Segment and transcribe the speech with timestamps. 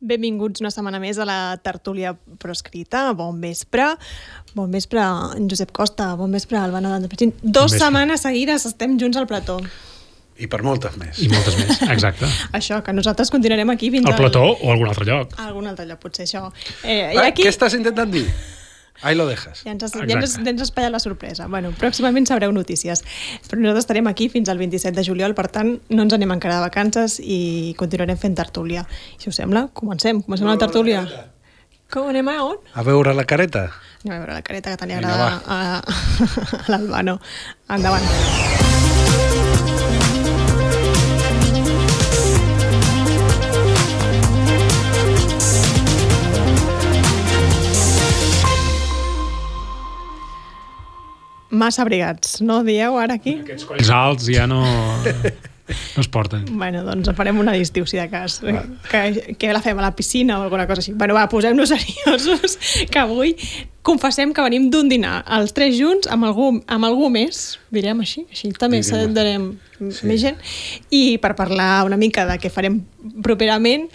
[0.00, 3.10] Benvinguts una setmana més a la tertúlia proscrita.
[3.12, 3.84] Bon vespre.
[4.56, 5.02] Bon vespre,
[5.36, 6.14] en Josep Costa.
[6.16, 7.34] Bon vespre, Albano Dandeprechín.
[7.42, 7.84] Dos vespre.
[7.84, 9.58] setmanes seguides estem junts al plató.
[10.40, 11.18] I per moltes més.
[11.20, 12.24] I moltes més, exacte.
[12.56, 15.36] Això, que nosaltres continuarem aquí fins Al plató o a algun altre lloc.
[15.36, 16.46] A algun altre lloc, potser això.
[16.80, 18.24] Eh, I aquí Què estàs intentant dir?
[19.02, 19.62] Ahí lo dejas.
[19.64, 21.46] ja ens, has, ja ens, ja ens has espatllat la sorpresa.
[21.48, 23.02] Bueno, pròximament sabreu notícies.
[23.48, 26.58] Però nosaltres estarem aquí fins al 27 de juliol, per tant, no ens anem encara
[26.60, 28.84] de vacances i continuarem fent tertúlia.
[29.16, 30.20] I si us sembla, comencem.
[30.26, 31.04] Comencem la tertúlia.
[31.90, 32.58] Com anem a on?
[32.74, 33.70] A veure la careta?
[34.04, 35.80] Anem a veure la careta que tant li Vinga, agrada a,
[36.60, 37.18] a l'Albano.
[37.68, 38.69] Endavant.
[51.60, 53.36] Massa abrigats, no dieu ara aquí?
[53.44, 54.62] Aquests colls alts ja no,
[55.94, 56.46] no es porten.
[56.58, 58.40] Bueno, doncs farem una distiu, si de cas.
[58.90, 60.94] Que, que la fem a la piscina o alguna cosa així.
[60.98, 62.56] Bueno, va, posem-nos seriosos,
[62.90, 63.36] que avui
[63.86, 68.26] confessem que venim d'un dinar, els tres junts, amb algú, amb algú més, direm així,
[68.28, 68.88] així també Direm.
[68.90, 69.94] s'adendarem Sí.
[69.96, 70.06] sí.
[70.10, 70.36] més gent,
[70.92, 72.74] i per parlar una mica de què farem
[73.24, 73.86] properament,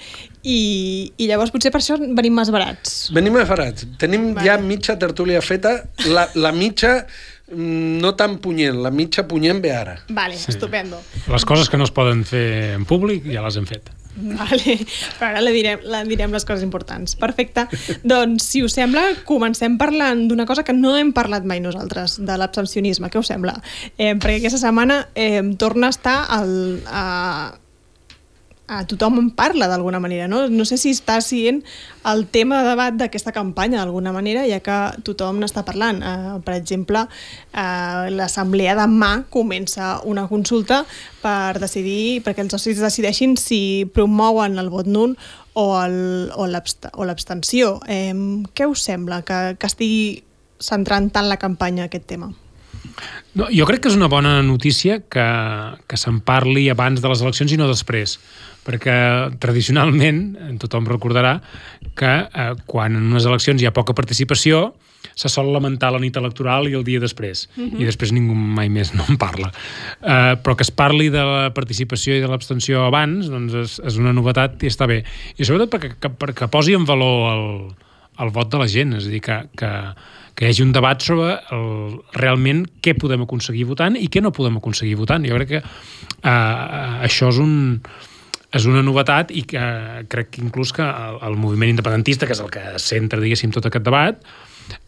[0.42, 2.96] i, i llavors potser per això venim més barats.
[3.14, 3.86] Venim afarats.
[4.02, 4.48] Tenim Vale.
[4.48, 5.76] ja mitja tertúlia feta.
[6.10, 7.04] La, la mitja
[7.52, 10.00] no tan punyent, la mitja punyent ve ara.
[10.10, 10.50] Vale, sí.
[10.52, 11.02] estupendo.
[11.30, 13.92] Les coses que no es poden fer en públic ja les hem fet.
[14.16, 14.78] Vale,
[15.18, 17.18] però ara la direm, la direm les coses importants.
[17.20, 17.68] Perfecte.
[18.08, 22.40] doncs, si us sembla, comencem parlant d'una cosa que no hem parlat mai nosaltres, de
[22.40, 23.12] l'abstencionisme.
[23.12, 23.58] Què us sembla?
[23.98, 26.56] Eh, perquè aquesta setmana eh, torna a estar al,
[26.88, 27.06] a,
[28.68, 30.48] a tothom en parla d'alguna manera, no?
[30.50, 31.62] No sé si està sent
[32.10, 36.02] el tema de debat d'aquesta campanya d'alguna manera, ja que tothom n'està parlant.
[36.02, 40.84] Uh, per exemple, uh, l'assemblea de demà comença una consulta
[41.22, 45.18] per decidir, perquè els socis decideixin si promouen el vot nul
[45.56, 47.80] o o l'abstenció.
[47.88, 48.14] Eh,
[48.54, 50.24] què us sembla que, que estigui
[50.60, 52.34] centrant tant la campanya aquest tema?
[53.36, 55.28] No, jo crec que és una bona notícia que,
[55.88, 58.18] que se'n parli abans de les eleccions i no després,
[58.66, 58.96] perquè
[59.44, 60.24] tradicionalment,
[60.62, 61.38] tothom recordarà,
[62.00, 64.70] que eh, quan en unes eleccions hi ha poca participació,
[65.14, 67.82] se sol lamentar la nit electoral i el dia després, uh -huh.
[67.82, 69.52] i després ningú mai més no en parla.
[70.02, 73.98] Eh, però que es parli de la participació i de l'abstenció abans, doncs és, és
[73.98, 75.04] una novetat i està bé.
[75.38, 77.76] I sobretot perquè, que, perquè posi en valor el,
[78.20, 79.72] el vot de la gent, és a dir, que, que,
[80.36, 84.34] que hi hagi un debat sobre el, realment què podem aconseguir votant i què no
[84.36, 85.24] podem aconseguir votant.
[85.28, 87.56] Jo crec que eh, això és un
[88.56, 89.62] és una novetat i que
[90.12, 93.68] crec que inclús que el, el moviment independentista, que és el que centra, diguéssim, tot
[93.68, 94.22] aquest debat,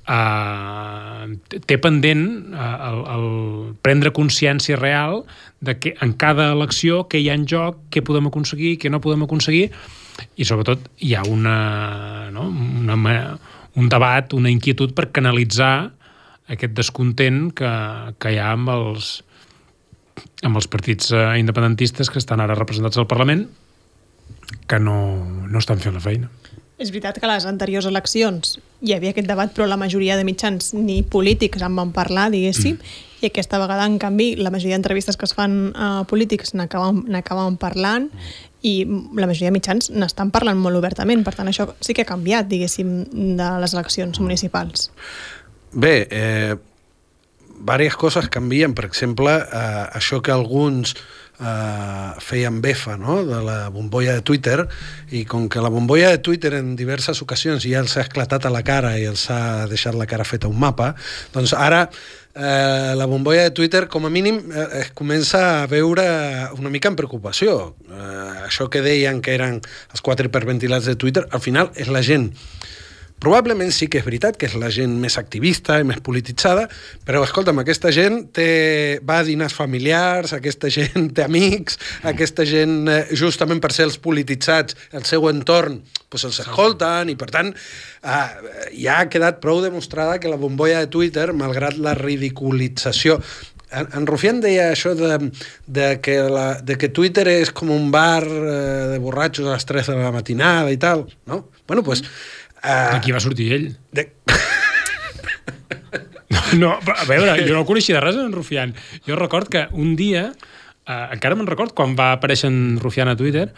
[0.07, 3.27] eh, té pendent eh, el, el
[3.83, 5.25] prendre consciència real
[5.59, 9.03] de que en cada elecció què hi ha en joc, què podem aconseguir, què no
[9.03, 9.67] podem aconseguir,
[10.39, 11.57] i sobretot hi ha una,
[12.33, 12.97] no, una,
[13.77, 15.91] un debat, una inquietud per canalitzar
[16.49, 17.71] aquest descontent que,
[18.17, 19.11] que hi ha amb els,
[20.47, 23.45] amb els partits eh, independentistes que estan ara representats al Parlament
[24.67, 24.97] que no,
[25.47, 26.29] no estan fent la feina.
[26.77, 30.25] És veritat que a les anteriors eleccions hi havia aquest debat, però la majoria de
[30.27, 33.23] mitjans ni polítics en van parlar, diguéssim, mm.
[33.25, 37.57] i aquesta vegada, en canvi, la majoria d'entrevistes que es fan a polítics n'acaben n'acaben
[37.57, 38.11] parlant
[38.61, 41.25] i la majoria de mitjans n'estan parlant molt obertament.
[41.25, 42.93] Per tant, això sí que ha canviat, diguéssim,
[43.41, 44.91] de les eleccions municipals.
[45.73, 46.55] Bé, eh,
[47.57, 48.73] diverses coses canvien.
[48.77, 50.93] Per exemple, eh, això que alguns
[51.39, 53.21] eh, feien befa no?
[53.25, 54.67] de la bombolla de Twitter
[55.11, 58.53] i com que la bombolla de Twitter en diverses ocasions ja els ha esclatat a
[58.53, 60.93] la cara i els ha deixat la cara feta un mapa,
[61.33, 61.87] doncs ara
[62.37, 66.07] eh, la bombolla de Twitter com a mínim eh, es comença a veure
[66.57, 67.75] una mica en preocupació.
[67.89, 72.03] Eh, això que deien que eren els quatre hiperventilats de Twitter, al final és la
[72.05, 72.31] gent
[73.17, 76.67] Probablement sí que és veritat que és la gent més activista i més polititzada,
[77.07, 78.47] però escolta'm, aquesta gent té,
[79.01, 83.97] va a dinars familiars, aquesta gent té amics, aquesta gent, eh, justament per ser els
[83.97, 85.81] polititzats, el seu entorn,
[86.13, 88.23] pues els escolten, i per tant eh,
[88.77, 93.17] ja ha quedat prou demostrada que la bombolla de Twitter, malgrat la ridiculització
[93.71, 95.17] en, Rufián deia això de,
[95.67, 99.67] de, que la, de que Twitter és com un bar eh, de borratxos a les
[99.67, 101.47] 3 de la matinada i tal, no?
[101.67, 102.05] Bueno, pues...
[102.63, 103.67] Eh, Aquí va sortir ell.
[103.91, 104.11] de,
[106.57, 108.73] No, a veure, jo no el coneixia de res, en Rufián.
[109.07, 110.29] Jo record que un dia,
[110.87, 113.49] eh, encara me'n record, quan va aparèixer en Rufián a Twitter,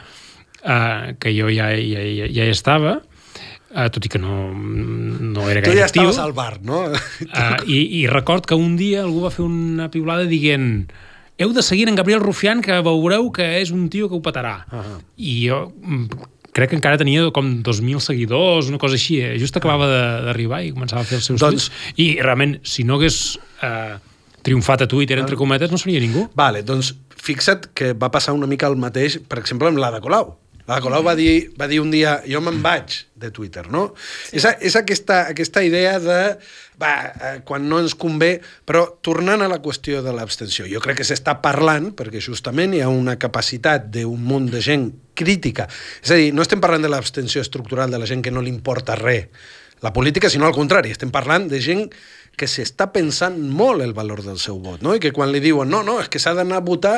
[0.63, 2.96] eh, que jo ja, ja, ja, ja hi estava,
[3.74, 6.10] eh, tot i que no, no era tu gaire ja actiu.
[6.10, 6.86] estaves al bar, no?
[6.90, 10.90] Uh, i, I record que un dia algú va fer una piulada dient
[11.40, 14.63] heu de seguir en Gabriel Rufián que veureu que és un tio que ho petarà.
[14.72, 14.98] Uh Ahà.
[15.16, 19.38] I jo mm, crec que encara tenia com 2.000 seguidors, una cosa així, eh?
[19.40, 21.96] just acabava de- d'arribar i començava a fer els seus Doncs- tuits.
[21.98, 23.98] I realment, si no hagués eh,
[24.42, 26.30] triomfat a Twitter, entre cometes, no seria ningú.
[26.36, 30.38] Vale, doncs fixa't que va passar una mica el mateix, per exemple, amb l'Ada Colau.
[30.69, 33.88] L'Ada Colau va dir, va dir un dia, jo me'n vaig de Twitter, no?
[34.30, 34.38] Sí.
[34.38, 36.18] És, és aquesta, aquesta idea de,
[36.77, 38.36] va, eh, quan no ens convé,
[38.69, 42.83] però tornant a la qüestió de l'abstenció, jo crec que s'està parlant, perquè justament hi
[42.86, 45.66] ha una capacitat d'un munt de gent crítica.
[46.04, 48.54] És a dir, no estem parlant de l'abstenció estructural de la gent que no li
[48.54, 49.25] importa res
[49.81, 51.86] la política, sinó al contrari, estem parlant de gent
[52.39, 54.94] que s'està pensant molt el valor del seu vot, no?
[54.95, 56.98] i que quan li diuen no, no, és que s'ha d'anar a votar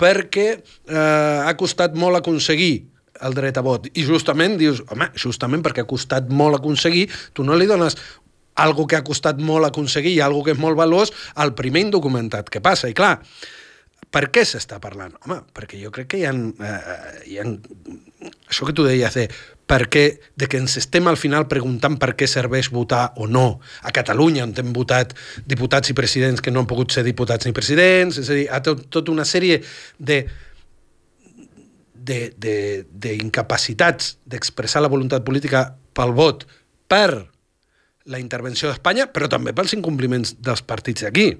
[0.00, 2.88] perquè eh, ha costat molt aconseguir
[3.20, 3.88] el dret a vot.
[3.92, 7.98] I justament dius, home, justament perquè ha costat molt aconseguir, tu no li dones
[8.62, 12.50] algo que ha costat molt aconseguir i algo que és molt valuós al primer indocumentat
[12.52, 12.90] que passa.
[12.90, 13.16] I clar,
[14.12, 15.14] per què s'està parlant?
[15.24, 17.46] Home, perquè jo crec que hi ha, eh, hi ha
[18.50, 19.28] això que tu deies de
[19.72, 20.02] per què,
[20.36, 23.62] de que ens estem al final preguntant per què serveix votar o no.
[23.88, 25.14] A Catalunya, on hem votat
[25.48, 28.60] diputats i presidents que no han pogut ser diputats ni presidents, és a dir, ha
[28.60, 29.62] tot, tota una sèrie
[29.96, 30.26] de
[32.04, 36.46] de- de- d'incapacitats d'expressar la voluntat política pel vot
[36.88, 37.28] per
[38.04, 41.38] la intervenció d'Espanya, però també pels incompliments dels partits d'aquí.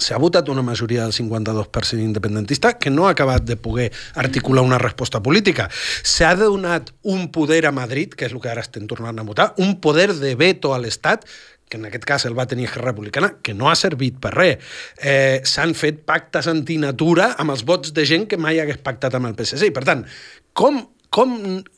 [0.00, 4.78] S'ha votat una majoria del 52% independentista que no ha acabat de poder articular una
[4.78, 5.68] resposta política.
[6.02, 9.52] S'ha donat un poder a Madrid, que és el que ara estem tornant a votar,
[9.58, 11.26] un poder de veto a l'Estat
[11.72, 14.72] que en aquest cas el va tenir Esquerra Republicana, que no ha servit per res.
[15.00, 19.30] Eh, S'han fet pactes antinatura amb els vots de gent que mai hagués pactat amb
[19.30, 19.70] el PSC.
[19.70, 20.04] I, per tant,
[20.52, 20.82] com,
[21.12, 21.32] com...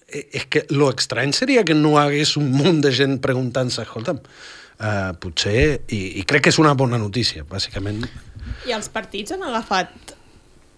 [0.08, 4.18] eh, És que lo estrany seria que no hagués un munt de gent preguntant-se, escolta'm,
[4.80, 5.56] eh, potser...
[5.94, 8.02] I, I crec que és una bona notícia, bàsicament.
[8.66, 10.13] I els partits han agafat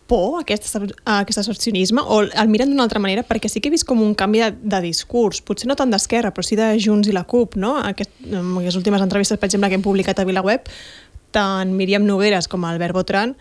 [0.07, 0.69] por aquest,
[1.05, 3.25] a aquest abstencionisme o el miren d'una altra manera?
[3.27, 6.33] Perquè sí que he vist com un canvi de, de discurs, potser no tant d'Esquerra,
[6.35, 7.77] però sí de Junts i la CUP, no?
[7.83, 10.71] Aquest, en les últimes entrevistes, per exemple, que hem publicat a VilaWeb,
[11.35, 13.37] tant Míriam Nogueres com Albert Botran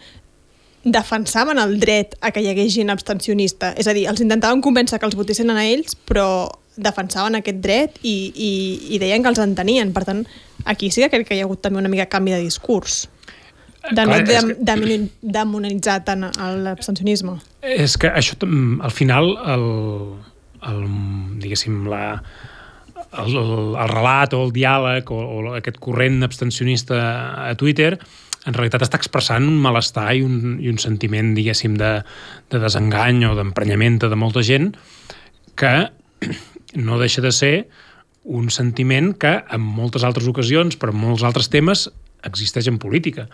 [0.85, 3.71] defensaven el dret a que hi hagués gent abstencionista.
[3.73, 6.27] És a dir, els intentaven convèncer que els votessin a ells, però
[6.75, 8.51] defensaven aquest dret i, i,
[8.93, 9.93] i deien que els entenien.
[9.95, 10.21] Per tant,
[10.69, 13.07] aquí sí que crec que hi ha hagut també una mica canvi de discurs
[13.91, 16.25] de no Clar, és dem, que- demoni- demonitzar tant
[16.63, 17.37] l'abstencionisme.
[17.61, 19.65] És que això, tam- al final, el,
[20.71, 20.83] el,
[21.43, 22.21] diguéssim, la,
[23.21, 26.97] el, el, el relat o el diàleg o, o aquest corrent abstencionista
[27.49, 27.97] a Twitter
[28.45, 31.95] en realitat està expressant un malestar i un, i un sentiment, diguéssim, de,
[32.53, 34.71] de desengany o d'emprenyament de molta gent
[35.57, 35.71] que
[36.85, 37.55] no deixa de ser
[38.25, 41.87] un sentiment que en moltes altres ocasions, però en molts altres temes,
[42.25, 43.27] existeix en política.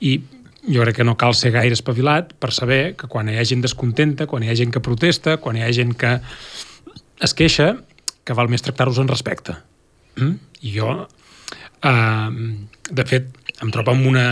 [0.00, 0.20] I
[0.68, 3.62] jo crec que no cal ser gaire espavilat per saber que quan hi ha gent
[3.64, 6.18] descontenta, quan hi ha gent que protesta, quan hi ha gent que
[7.24, 7.72] es queixa,
[8.24, 9.56] que val més tractar-los en respecte.
[10.18, 10.36] Mm?
[10.68, 10.92] I jo,
[11.82, 12.30] eh,
[12.90, 13.30] de fet,
[13.62, 14.26] em trobo en una,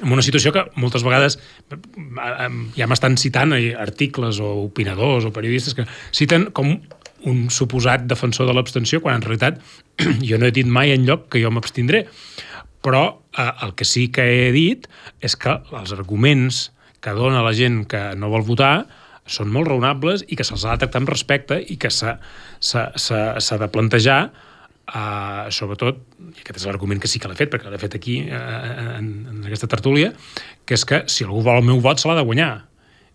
[0.00, 1.38] en una situació que moltes vegades
[1.70, 6.80] eh, ja m'estan citant articles o opinadors o periodistes que citen com
[7.28, 9.60] un suposat defensor de l'abstenció, quan en realitat
[10.28, 12.06] jo no he dit mai en lloc que jo m'abstindré.
[12.80, 14.88] Però el que sí que he dit
[15.22, 18.86] és que els arguments que dona la gent que no vol votar
[19.30, 22.16] són molt raonables i que se'ls ha de tractar amb respecte i que s'ha
[23.62, 24.22] de plantejar
[24.94, 28.20] uh, sobretot, i aquest és l'argument que sí que l'he fet, perquè l'he fet aquí
[28.26, 28.40] uh,
[28.98, 30.12] en, en aquesta tertúlia,
[30.66, 32.52] que és que si algú vol el meu vot se l'ha de guanyar.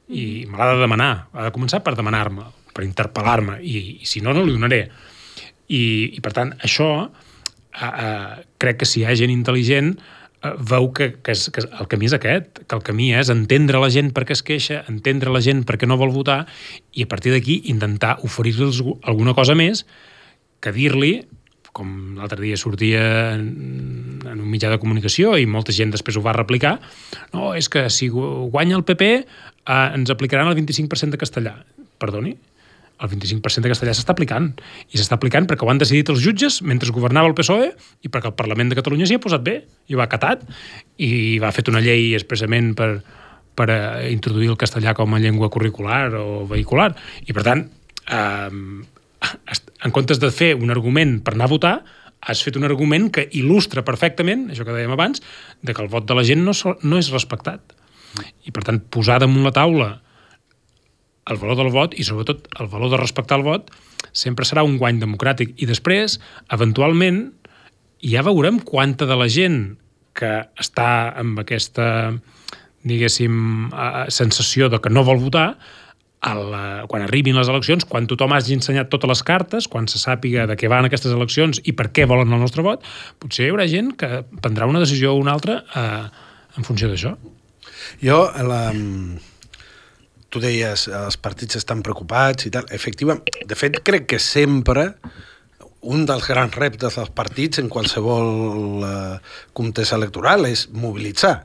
[0.05, 4.21] I me l'ha de demanar, ha de començar per demanar-me, per interpel·lar-me i, i si
[4.23, 4.85] no, no li donaré.
[5.65, 7.09] I, i per tant, això
[7.75, 11.63] uh, uh, crec que si hi ha gent intel·ligent uh, veu que, que, és, que
[11.67, 14.83] el camí és aquest, que el camí és entendre la gent per què es queixa,
[14.91, 16.43] entendre la gent per què no vol votar
[16.93, 19.85] i a partir d'aquí intentar oferir-los alguna cosa més
[20.63, 21.17] que dir-li
[21.75, 23.01] com l'altre dia sortia
[23.35, 26.77] en, en un mitjà de comunicació i molta gent després ho va replicar,
[27.33, 29.25] no, és que si gu- guanya el PP eh,
[29.97, 31.51] ens aplicaran el 25% de castellà.
[31.99, 32.31] Perdoni?
[33.03, 34.53] El 25% de castellà s'està aplicant.
[34.87, 37.73] I s'està aplicant perquè ho han decidit els jutges mentre governava el PSOE
[38.07, 39.57] i perquè el Parlament de Catalunya s'hi ha posat bé
[39.91, 40.45] i ho ha acatat
[41.03, 42.89] i va fet una llei expressament per,
[43.55, 46.93] per eh, introduir el castellà com a llengua curricular o vehicular.
[47.27, 47.65] I per tant,
[48.07, 48.49] eh,
[49.85, 51.75] en comptes de fer un argument per anar a votar,
[52.25, 55.21] has fet un argument que il·lustra perfectament, això que dèiem abans,
[55.61, 57.75] de que el vot de la gent no, no és respectat.
[58.47, 59.89] I, per tant, posar damunt la taula
[61.29, 63.71] el valor del vot i, sobretot, el valor de respectar el vot
[64.15, 65.55] sempre serà un guany democràtic.
[65.59, 66.19] I després,
[66.53, 67.25] eventualment,
[68.05, 69.75] ja veurem quanta de la gent
[70.15, 70.89] que està
[71.19, 71.87] amb aquesta,
[72.87, 75.49] diguéssim, eh, sensació de que no vol votar,
[76.25, 76.55] el,
[76.89, 80.55] quan arribin les eleccions, quan tothom hagi ensenyat totes les cartes, quan se sàpiga de
[80.57, 82.85] què van aquestes eleccions i per què volen el nostre vot,
[83.21, 86.03] potser hi haurà gent que prendrà una decisió o una altra eh,
[86.57, 87.13] en funció d'això.
[88.01, 88.61] Jo, la,
[90.35, 92.67] tu deies, els partits estan preocupats i tal.
[92.75, 94.89] Efectivament, de fet, crec que sempre
[95.85, 99.17] un dels grans reptes dels partits en qualsevol eh,
[99.55, 101.37] contesa electoral és mobilitzar.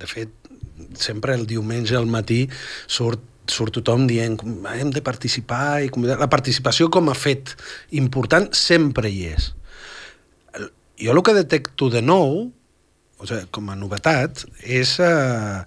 [0.00, 0.34] De fet,
[0.98, 2.44] sempre el diumenge al matí
[2.86, 4.38] surt surt tothom dient
[4.70, 6.16] hem de participar i convidar.
[6.16, 7.52] La participació com a fet
[7.92, 9.50] important sempre hi és.
[11.00, 12.46] Jo el que detecto de nou,
[13.18, 15.60] o sigui, com a novetat, és eh,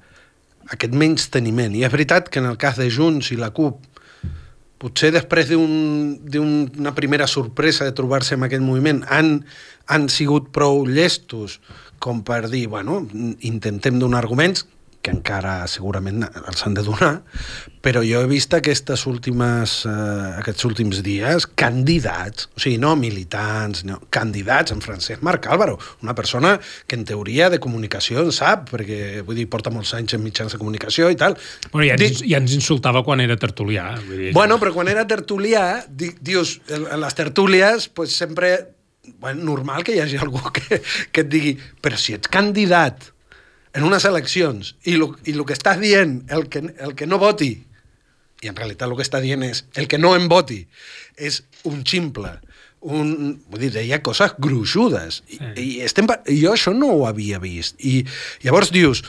[0.74, 1.76] aquest menys teniment.
[1.76, 3.84] I és veritat que en el cas de Junts i la CUP
[4.78, 9.40] potser després d'una un, primera sorpresa de trobar-se en aquest moviment han,
[9.90, 11.58] han sigut prou llestos
[12.00, 13.02] com per dir, bueno,
[13.42, 14.68] intentem donar arguments,
[15.08, 17.14] que encara segurament els han de donar,
[17.84, 19.94] però jo he vist aquestes últimes, eh,
[20.42, 26.16] aquests últims dies candidats, o sigui, no militants, no, candidats en Francesc Marc Álvaro, una
[26.18, 30.26] persona que en teoria de comunicació en sap, perquè vull dir, porta molts anys en
[30.26, 31.38] mitjans de comunicació i tal.
[31.72, 33.94] Bueno, ja ens, ja ens insultava quan era tertulià.
[34.04, 38.58] Vull dir, bueno, però quan era tertulià, di, dius, en les tertúlies, pues sempre
[39.22, 40.82] bueno, normal que hi hagi algú que,
[41.16, 43.14] que et digui però si ets candidat
[43.78, 47.22] en unes eleccions i el i lo que estàs dient, el que, el que no
[47.22, 47.54] voti,
[48.42, 50.64] i en realitat el que està dient és el que no em voti,
[51.18, 52.36] és un ximple,
[52.88, 55.22] un, vull dir, deia coses gruixudes.
[55.28, 55.54] I, sí.
[55.64, 57.78] i estem, jo això no ho havia vist.
[57.82, 58.04] I
[58.46, 59.04] llavors dius,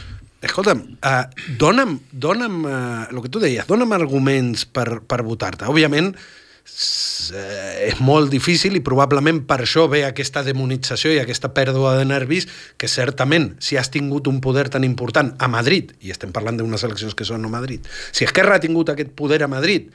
[0.45, 1.25] escolta'm, uh,
[1.61, 5.69] dona'm, dona'm uh, el que tu deies, dona'm arguments per, per votar-te.
[5.69, 6.15] Òbviament,
[7.35, 12.07] eh, és molt difícil i probablement per això ve aquesta demonització i aquesta pèrdua de
[12.09, 16.61] nervis que certament, si has tingut un poder tan important a Madrid, i estem parlant
[16.61, 19.91] d'unes eleccions que són a Madrid, si Esquerra ha tingut aquest poder a Madrid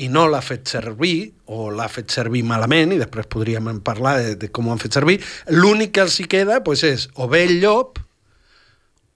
[0.00, 4.36] i no l'ha fet servir, o l'ha fet servir malament, i després podríem parlar de,
[4.40, 5.18] de com ho han fet servir,
[5.52, 8.00] l'únic que els hi queda pues, és o bé el llop,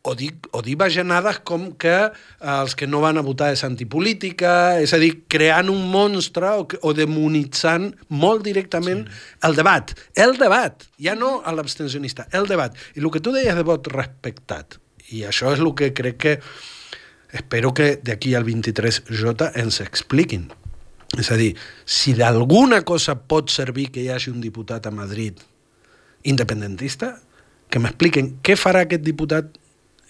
[0.07, 2.11] o dir, o dir bajanades com que eh,
[2.47, 6.67] els que no van a votar és antipolítica, és a dir, creant un monstre o,
[6.87, 9.19] o demonitzant molt directament sí.
[9.49, 9.91] el debat.
[10.15, 12.77] El debat, ja no a l'abstencionista, el debat.
[12.95, 14.79] I el que tu deies de vot respectat,
[15.11, 16.37] i això és el que crec que
[17.35, 20.47] espero que d'aquí al 23J ens expliquin.
[21.19, 25.43] És a dir, si d'alguna cosa pot servir que hi hagi un diputat a Madrid
[26.27, 27.17] independentista,
[27.71, 29.55] que m'expliquen què farà aquest diputat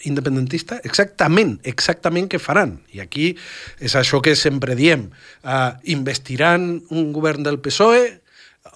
[0.05, 2.76] independentista exactament, exactament què faran.
[2.93, 3.33] I aquí
[3.81, 5.09] és això que sempre diem.
[5.43, 8.07] Uh, investiran un govern del PSOE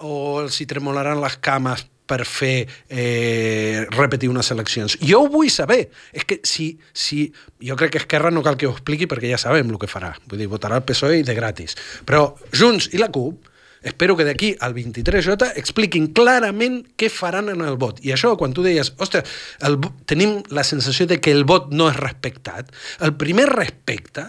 [0.01, 4.97] o els hi tremolaran les cames per fer eh, repetir unes eleccions.
[4.99, 5.85] Jo ho vull saber.
[6.11, 7.29] És que si, si...
[7.63, 10.11] Jo crec que Esquerra no cal que ho expliqui perquè ja sabem el que farà.
[10.27, 11.77] Vull dir, votarà el PSOE i de gratis.
[12.07, 13.47] Però Junts i la CUP
[13.81, 18.01] Espero que d'aquí al 23J expliquin clarament què faran en el vot.
[18.05, 19.25] I això, quan tu deies, ostres,
[19.65, 22.69] el, tenim la sensació de que el vot no és respectat,
[23.01, 24.27] el primer respecte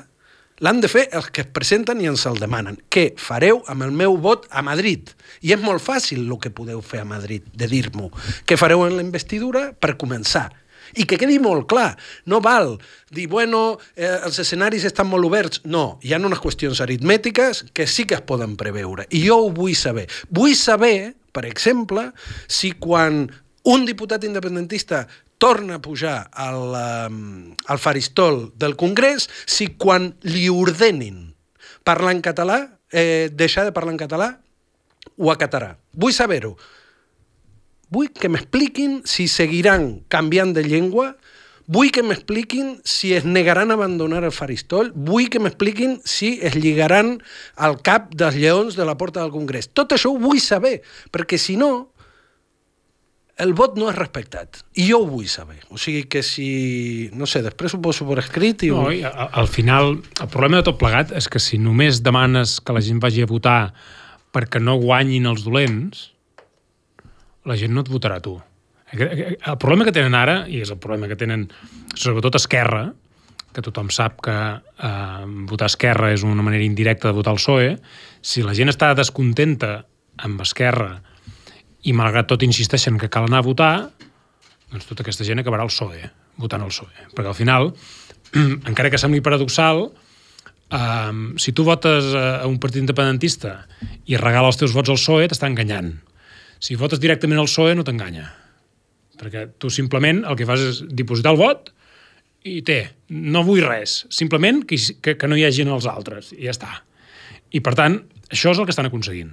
[0.62, 2.78] l'han de fer els que es presenten i ens el demanen.
[2.88, 5.10] Què fareu amb el meu vot a Madrid?
[5.42, 8.12] I és molt fàcil el que podeu fer a Madrid, de dir-m'ho.
[8.46, 9.70] Què fareu en la investidura?
[9.74, 10.46] Per començar,
[10.98, 11.92] i que quedi molt clar,
[12.26, 12.74] no val
[13.10, 15.62] dir, bueno, eh, els escenaris estan molt oberts.
[15.64, 19.06] No, hi ha unes qüestions aritmètiques que sí que es poden preveure.
[19.10, 20.08] I jo ho vull saber.
[20.30, 22.10] Vull saber, per exemple,
[22.46, 23.26] si quan
[23.68, 25.06] un diputat independentista
[25.42, 26.76] torna a pujar al,
[27.10, 31.32] um, al faristol del Congrés, si quan li ordenin
[31.82, 32.58] parlar en català,
[32.92, 34.28] eh, deixar de parlar en català,
[35.16, 35.76] ho acatarà.
[35.92, 36.54] Vull saber-ho.
[37.92, 41.12] Vull que m'expliquin si seguiran canviant de llengua,
[41.68, 46.56] vull que m'expliquin si es negaran a abandonar el faristol, vull que m'expliquin si es
[46.56, 47.18] lligaran
[47.56, 49.68] al cap dels lleons de la porta del Congrés.
[49.72, 50.80] Tot això ho vull saber,
[51.12, 51.92] perquè si no,
[53.42, 54.62] el vot no és respectat.
[54.78, 55.58] I jo ho vull saber.
[55.72, 57.10] O sigui que si...
[57.16, 58.70] No sé, després ho poso per escrit i...
[58.72, 62.76] No, i al final, el problema de tot plegat és que si només demanes que
[62.76, 63.60] la gent vagi a votar
[64.32, 66.10] perquè no guanyin els dolents,
[67.48, 68.36] la gent no et votarà tu.
[68.92, 71.46] El problema que tenen ara, i és el problema que tenen
[71.96, 72.90] sobretot Esquerra,
[73.52, 77.72] que tothom sap que eh, votar Esquerra és una manera indirecta de votar el PSOE,
[78.24, 79.82] si la gent està descontenta
[80.24, 80.94] amb Esquerra
[81.88, 83.74] i malgrat tot insisteixen que cal anar a votar,
[84.72, 86.08] doncs tota aquesta gent acabarà al PSOE,
[86.40, 87.10] votant el PSOE.
[87.16, 87.72] Perquè al final,
[88.70, 93.62] encara que sembli paradoxal, eh, si tu votes a un partit independentista
[94.04, 95.94] i regala els teus vots al PSOE, t'està enganyant
[96.62, 98.28] si votes directament al PSOE no t'enganya,
[99.18, 101.72] perquè tu simplement el que fas és dipositar el vot
[102.46, 102.78] i té,
[103.10, 106.72] no vull res, simplement que, que, que no hi hagin els altres, i ja està.
[107.54, 108.00] I per tant,
[108.32, 109.32] això és el que estan aconseguint.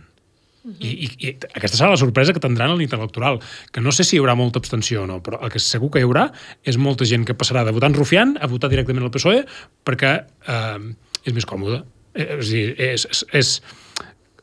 [0.59, 0.81] Uh -huh.
[0.83, 3.39] I, i, I aquesta serà la sorpresa que tindran a la nit electoral,
[3.71, 5.99] que no sé si hi haurà molta abstenció o no, però el que segur que
[5.99, 6.31] hi haurà
[6.63, 9.45] és molta gent que passarà de votar en Rufián a votar directament al PSOE
[9.85, 11.83] perquè eh, és més còmode.
[12.13, 13.61] Eh, és, dir, és, és,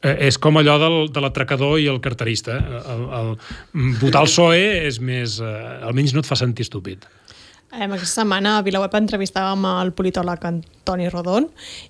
[0.07, 2.57] és, és com allò del, de l'atracador i el carterista.
[2.57, 3.37] El, el,
[4.01, 5.41] votar al PSOE és més...
[5.43, 7.07] Eh, almenys no et fa sentir estúpid.
[7.77, 11.49] Eh, aquesta setmana a Vilaweb entrevistàvem el politòleg Antoni Rodon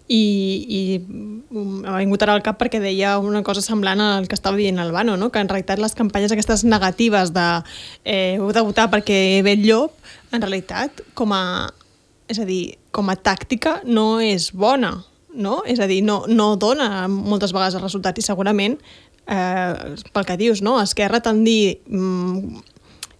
[0.09, 0.23] i,
[0.67, 4.81] i m'ha vingut ara al cap perquè deia una cosa semblant al que estava dient
[4.81, 5.29] Albano, no?
[5.31, 7.47] que en realitat les campanyes aquestes negatives de
[8.05, 10.01] eh, heu de votar perquè ve el llop,
[10.33, 11.69] en realitat com a,
[12.33, 14.97] és a dir, com a tàctica no és bona,
[15.37, 15.61] no?
[15.67, 18.79] És a dir, no, no dona moltes vegades els resultats i segurament
[19.29, 20.79] eh, pel que dius, no?
[20.83, 22.65] Esquerra tant dir mm,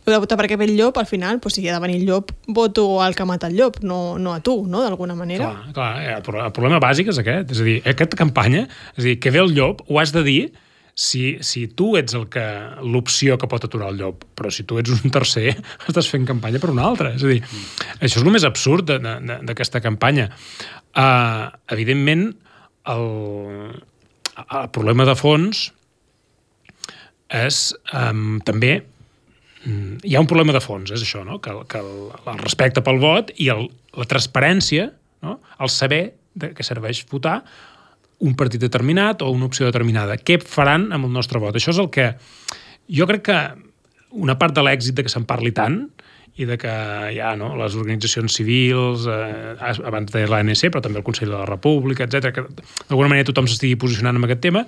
[0.07, 2.07] heu de votar perquè ve el llop, al final, pues, si ha de venir el
[2.07, 5.51] llop, voto al que mata el llop, no, no a tu, no?, d'alguna manera.
[5.51, 6.13] Clar, clar, eh,
[6.47, 9.43] el problema bàsic és aquest, és a dir, aquesta campanya, és a dir, que ve
[9.43, 10.41] el llop, ho has de dir
[10.97, 12.43] si, si tu ets el que
[12.87, 15.53] l'opció que pot aturar el llop, però si tu ets un tercer,
[15.91, 17.13] estàs fent campanya per un altre.
[17.19, 17.99] És a dir, mm.
[17.99, 20.31] això és el més absurd d'aquesta campanya.
[20.97, 22.31] Uh, evidentment,
[22.89, 23.09] el,
[24.47, 25.67] el problema de fons
[27.37, 27.59] és
[27.93, 28.79] um, també
[29.67, 31.41] Mm, hi ha un problema de fons, és això, no?
[31.43, 31.95] que, que el,
[32.31, 33.67] el respecte pel vot i el,
[33.99, 34.91] la transparència,
[35.27, 35.41] no?
[35.59, 36.03] el saber
[36.39, 37.41] de què serveix votar
[38.23, 40.17] un partit determinat o una opció determinada.
[40.23, 41.57] Què faran amb el nostre vot?
[41.59, 42.13] Això és el que...
[42.87, 43.39] Jo crec que
[44.15, 45.81] una part de l'èxit de que se'n parli tant
[46.37, 46.73] i de que
[47.15, 49.55] hi ha no, les organitzacions civils, eh,
[49.89, 52.45] abans de l'ANC, però també el Consell de la República, etc que
[52.91, 54.67] d'alguna manera tothom s'estigui posicionant en aquest tema,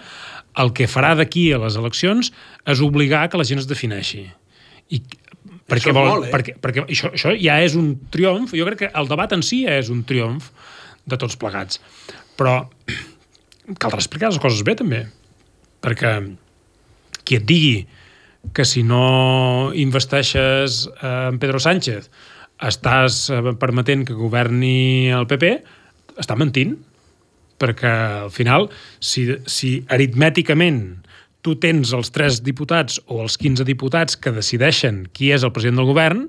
[0.63, 2.33] el que farà d'aquí a les eleccions
[2.65, 4.25] és obligar que la gent es defineixi.
[4.89, 5.03] I
[5.69, 6.33] perquè, vol, molt, eh?
[6.33, 9.67] perquè, perquè això, això ja és un triomf, jo crec que el debat en si
[9.67, 10.49] ja és un triomf
[11.05, 11.83] de tots plegats.
[12.41, 12.63] Però
[13.83, 15.05] caldrà explicar les coses bé, també.
[15.85, 16.17] Perquè
[17.29, 17.83] qui et digui
[18.55, 22.11] que si no investeixes en Pedro Sánchez
[22.69, 25.53] estàs eh, permetent que governi el PP,
[26.19, 26.77] està mentint.
[27.59, 27.91] Perquè
[28.25, 28.69] al final,
[29.03, 30.83] si, si aritmèticament
[31.43, 35.81] tu tens els tres diputats o els 15 diputats que decideixen qui és el president
[35.81, 36.27] del govern,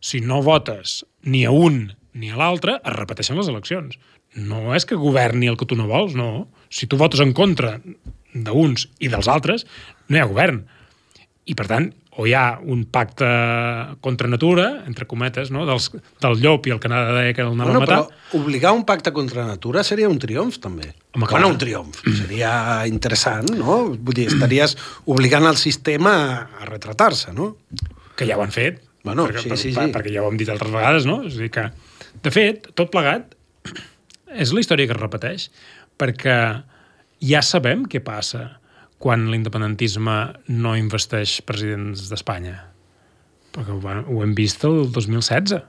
[0.00, 3.98] si no votes ni a un ni a l'altre, es repeteixen les eleccions.
[4.38, 6.48] No és que governi el que tu no vols, no.
[6.70, 7.78] Si tu votes en contra
[8.34, 9.64] d'uns i dels altres,
[10.08, 10.62] no hi ha govern.
[11.48, 13.26] I, per tant, o hi ha un pacte
[14.02, 15.62] contra natura, entre cometes, no?
[15.68, 15.86] Dels,
[16.20, 17.98] del llop i el que anava de que el anava bueno, a matar.
[18.08, 20.90] Però obligar un pacte contra natura seria un triomf, també.
[21.14, 21.30] Home, clar.
[21.36, 22.02] bueno, un triomf.
[22.18, 22.52] Seria
[22.90, 23.78] interessant, no?
[23.94, 24.74] Vull dir, estaries
[25.06, 26.12] obligant el sistema
[26.58, 27.52] a retratar-se, no?
[28.18, 28.82] Que ja ho han fet.
[29.06, 29.94] Bueno, perquè, sí, per, sí, per, sí.
[29.94, 31.20] Perquè ja ho hem dit altres vegades, no?
[31.30, 31.68] És dir que,
[32.26, 33.30] de fet, tot plegat
[34.42, 35.50] és la història que es repeteix,
[36.02, 36.38] perquè
[37.30, 38.58] ja sabem què passa
[38.98, 40.16] quan l'independentisme
[40.50, 42.56] no investeix presidents d'Espanya.
[43.54, 45.60] Perquè ho, ho hem vist el 2016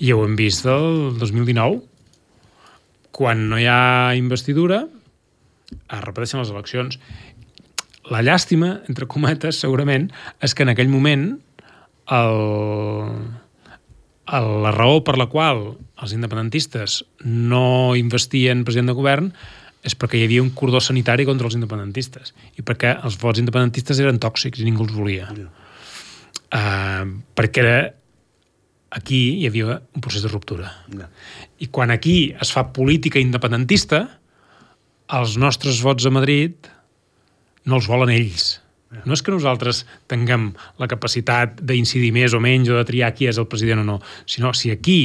[0.00, 1.82] i ho hem vist el 2019.
[3.10, 4.84] Quan no hi ha investidura,
[5.70, 6.98] es repeteixen les eleccions.
[8.10, 10.08] La llàstima, entre cometes, segurament,
[10.42, 11.26] és que en aquell moment
[12.10, 12.40] el,
[14.38, 19.32] el, la raó per la qual els independentistes no investien president de govern
[19.86, 24.00] és perquè hi havia un cordó sanitari contra els independentistes i perquè els vots independentistes
[24.02, 25.30] eren tòxics i ningú els volia.
[25.36, 25.48] Yeah.
[26.50, 27.04] Uh,
[27.38, 27.76] perquè era,
[28.92, 30.72] aquí hi havia un procés de ruptura.
[30.92, 31.08] Yeah.
[31.64, 34.06] I quan aquí es fa política independentista,
[35.16, 36.68] els nostres vots a Madrid
[37.64, 38.58] no els volen ells.
[38.90, 39.06] Yeah.
[39.08, 40.50] No és que nosaltres tinguem
[40.82, 43.98] la capacitat d'incidir més o menys o de triar qui és el president o no,
[44.28, 45.00] sinó si aquí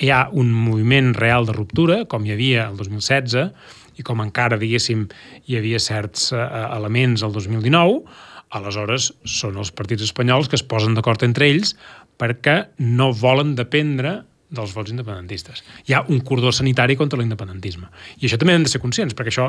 [0.00, 3.50] hi ha un moviment real de ruptura, com hi havia el 2016,
[3.98, 5.06] i com encara, diguéssim,
[5.46, 8.00] hi havia certs uh, elements al 2019,
[8.54, 11.74] aleshores són els partits espanyols que es posen d'acord entre ells
[12.20, 14.20] perquè no volen dependre
[14.54, 15.64] dels vots independentistes.
[15.88, 17.88] Hi ha un cordó sanitari contra l'independentisme.
[18.20, 19.48] I això també hem de ser conscients, perquè això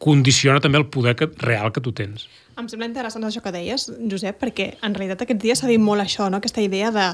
[0.00, 2.26] condiciona també el poder que, real que tu tens.
[2.58, 6.02] Em sembla interessant això que deies, Josep, perquè en realitat aquests dies s'ha dit molt
[6.02, 6.40] això, no?
[6.40, 7.04] aquesta idea de...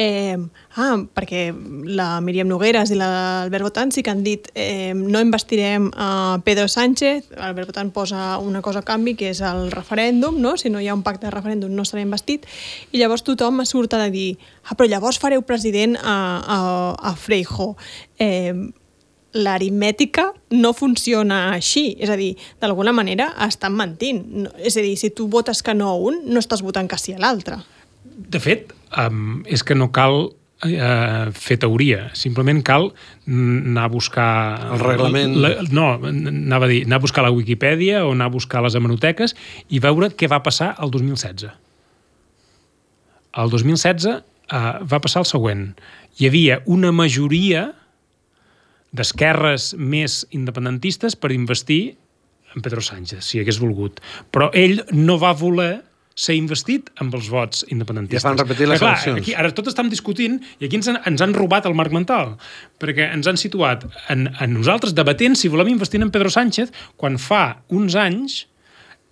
[0.00, 0.38] Eh,
[0.80, 1.42] ah, perquè
[1.86, 6.66] la Míriam Nogueres i l'Albert Botan sí que han dit eh, no investirem a Pedro
[6.72, 10.56] Sánchez, Albert Botan posa una cosa a canvi, que és el referèndum, no?
[10.58, 12.48] si no hi ha un pacte de referèndum no serà investit,
[12.90, 14.32] i llavors tothom surt a dir
[14.64, 16.60] ah, però llavors fareu president a, a,
[17.12, 17.74] a Freijo.
[18.18, 18.54] Eh,
[19.38, 21.92] l'aritmètica no funciona així.
[22.00, 24.24] És a dir, d'alguna manera estan mentint.
[24.44, 26.98] No, és a dir, si tu votes que no a un, no estàs votant que
[27.00, 27.60] sí a l'altre.
[28.04, 30.28] De fet, um, és que no cal
[30.64, 32.08] eh, fer teoria.
[32.18, 32.90] Simplement cal
[33.26, 34.30] anar a buscar...
[34.74, 35.36] El reglament.
[35.38, 38.74] La, no, anava a dir, anar a buscar la Wikipedia o anar a buscar les
[38.78, 39.36] hemeroteques
[39.68, 41.48] i veure què va passar el 2016.
[43.38, 44.22] El 2016 eh,
[44.82, 45.68] va passar el següent.
[46.18, 47.68] Hi havia una majoria
[48.92, 51.96] d'esquerres més independentistes per investir
[52.54, 54.00] en Pedro Sánchez, si hagués volgut.
[54.32, 55.82] Però ell no va voler
[56.18, 58.24] ser investit amb els vots independentistes.
[58.24, 59.20] Es van repetir les clar, eleccions.
[59.20, 62.32] Aquí, ara tot estem discutint i aquí ens han, ens han robat el marc mental,
[62.82, 67.20] perquè ens han situat en, en nosaltres debatent si volem investir en Pedro Sánchez quan
[67.22, 68.40] fa uns anys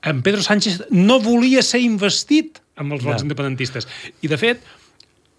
[0.07, 3.29] en Pedro Sánchez no volia ser investit amb els vots Ja.
[3.29, 3.87] independentistes.
[4.23, 4.67] I, de fet,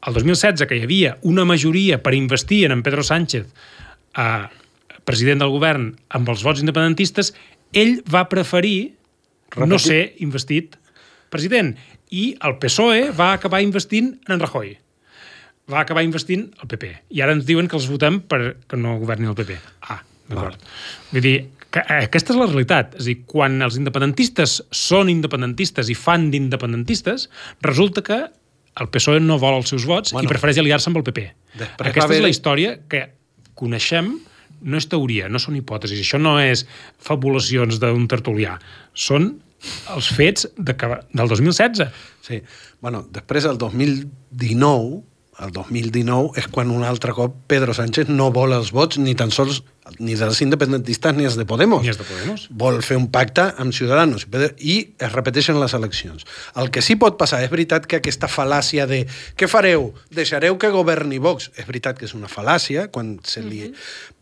[0.08, 3.46] el 2016, que hi havia una majoria per investir en Pedro Sánchez
[4.18, 4.50] a
[5.08, 7.32] president del govern amb els vots independentistes,
[7.78, 8.96] ell va preferir
[9.56, 9.80] no Repetir.
[9.86, 10.76] ser investit
[11.32, 11.76] president.
[12.12, 14.78] I el PSOE va acabar investint en en Rajoy.
[15.72, 16.90] Va acabar investint el PP.
[17.12, 19.58] I ara ens diuen que els votem perquè no governi el PP.
[19.92, 20.00] Ah,
[20.30, 20.62] d'acord.
[21.12, 21.36] Vull dir,
[21.72, 22.96] que eh, aquesta és la realitat.
[22.96, 27.28] És a dir, quan els independentistes són independentistes i fan d'independentistes,
[27.68, 28.22] resulta que
[28.78, 30.28] el PSOE no vol els seus vots Bueno.
[30.28, 31.28] i prefereix aliar-se amb el PP.
[31.80, 33.10] Aquesta és la història que
[33.60, 34.14] coneixem
[34.62, 36.00] no és teoria, no són hipòtesis.
[36.02, 36.64] Això no és
[37.04, 38.56] fabulacions d'un tertulià.
[38.98, 39.36] Són
[39.94, 41.92] els fets de, que- del 2016.
[42.26, 42.40] Sí.
[42.82, 45.04] Bueno, després, el 2019,
[45.44, 49.30] el 2019 és quan un altre cop Pedro Sánchez no vol els vots ni tan
[49.34, 49.62] sols
[50.00, 51.84] ni dels independentistes ni els de Podemos.
[51.86, 52.48] Ni els de Podemos.
[52.52, 54.26] Vol fer un pacte amb Ciudadanos
[54.58, 56.26] i es repeteixen les eleccions.
[56.60, 59.04] El que sí pot passar, és veritat que aquesta fal·làcia de
[59.38, 59.92] què fareu?
[60.12, 61.52] Deixareu que governi Vox?
[61.56, 63.72] És veritat que és una fal·làcia, quan se li...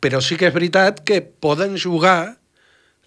[0.04, 2.38] però sí que és veritat que poden jugar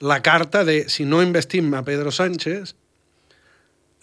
[0.01, 2.75] la carta de si no investim a Pedro Sánchez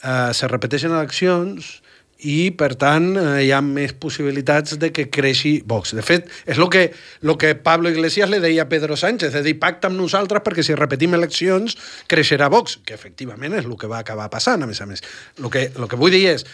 [0.03, 1.81] eh, se repeteixen eleccions
[2.25, 5.93] i, per tant, eh, hi ha més possibilitats de que creixi Vox.
[5.95, 6.87] De fet, és el que,
[7.21, 10.65] lo que Pablo Iglesias le deia a Pedro Sánchez, de dir, pacta amb nosaltres perquè
[10.65, 11.77] si repetim eleccions
[12.11, 15.05] creixerà Vox, que efectivament és el que va acabar passant, a més a més.
[15.37, 16.47] El que, lo que vull dir és,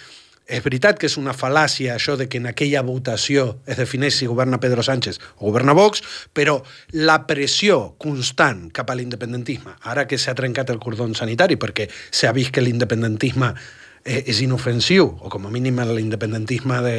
[0.52, 4.28] és veritat que és una fal·làcia això de que en aquella votació es defineix si
[4.28, 6.04] governa Pedro Sánchez o governa Vox,
[6.34, 6.58] però
[6.98, 12.34] la pressió constant cap a l'independentisme, ara que s'ha trencat el cordó sanitari perquè s'ha
[12.36, 16.96] vist que l'independentisme eh, és inofensiu, o com a mínim l'independentisme de,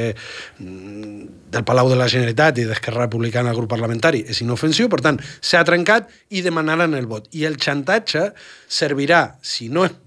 [0.58, 5.18] del Palau de la Generalitat i d'Esquerra Republicana al grup parlamentari és inofensiu, per tant,
[5.40, 7.26] s'ha trencat i demanaran el vot.
[7.34, 8.30] I el xantatge
[8.70, 9.98] servirà, si no és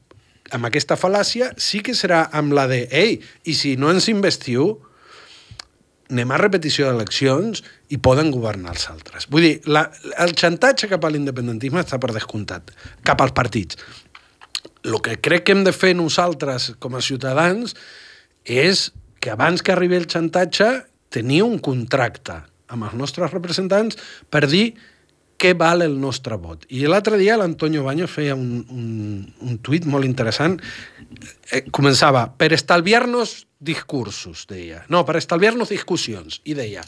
[0.56, 3.18] amb aquesta fal·làcia, sí que serà amb la de ei,
[3.50, 4.76] i si no ens investiu,
[6.12, 9.26] anem a repetició d'eleccions i poden governar els altres.
[9.34, 9.88] Vull dir, la,
[10.22, 12.70] el xantatge cap a l'independentisme està per descomptat,
[13.06, 13.80] cap als partits.
[14.86, 17.74] El que crec que hem de fer nosaltres com a ciutadans
[18.46, 20.70] és que abans que arribi el xantatge
[21.10, 23.98] tenir un contracte amb els nostres representants
[24.30, 24.76] per dir
[25.42, 26.64] què val el nostre vot.
[26.72, 30.56] I l'altre dia l'Antonio Baños feia un, un, un tuit molt interessant.
[31.52, 34.86] Eh, començava, per estalviar-nos discursos, deia.
[34.94, 36.40] No, per estalviar-nos discussions.
[36.48, 36.86] I deia,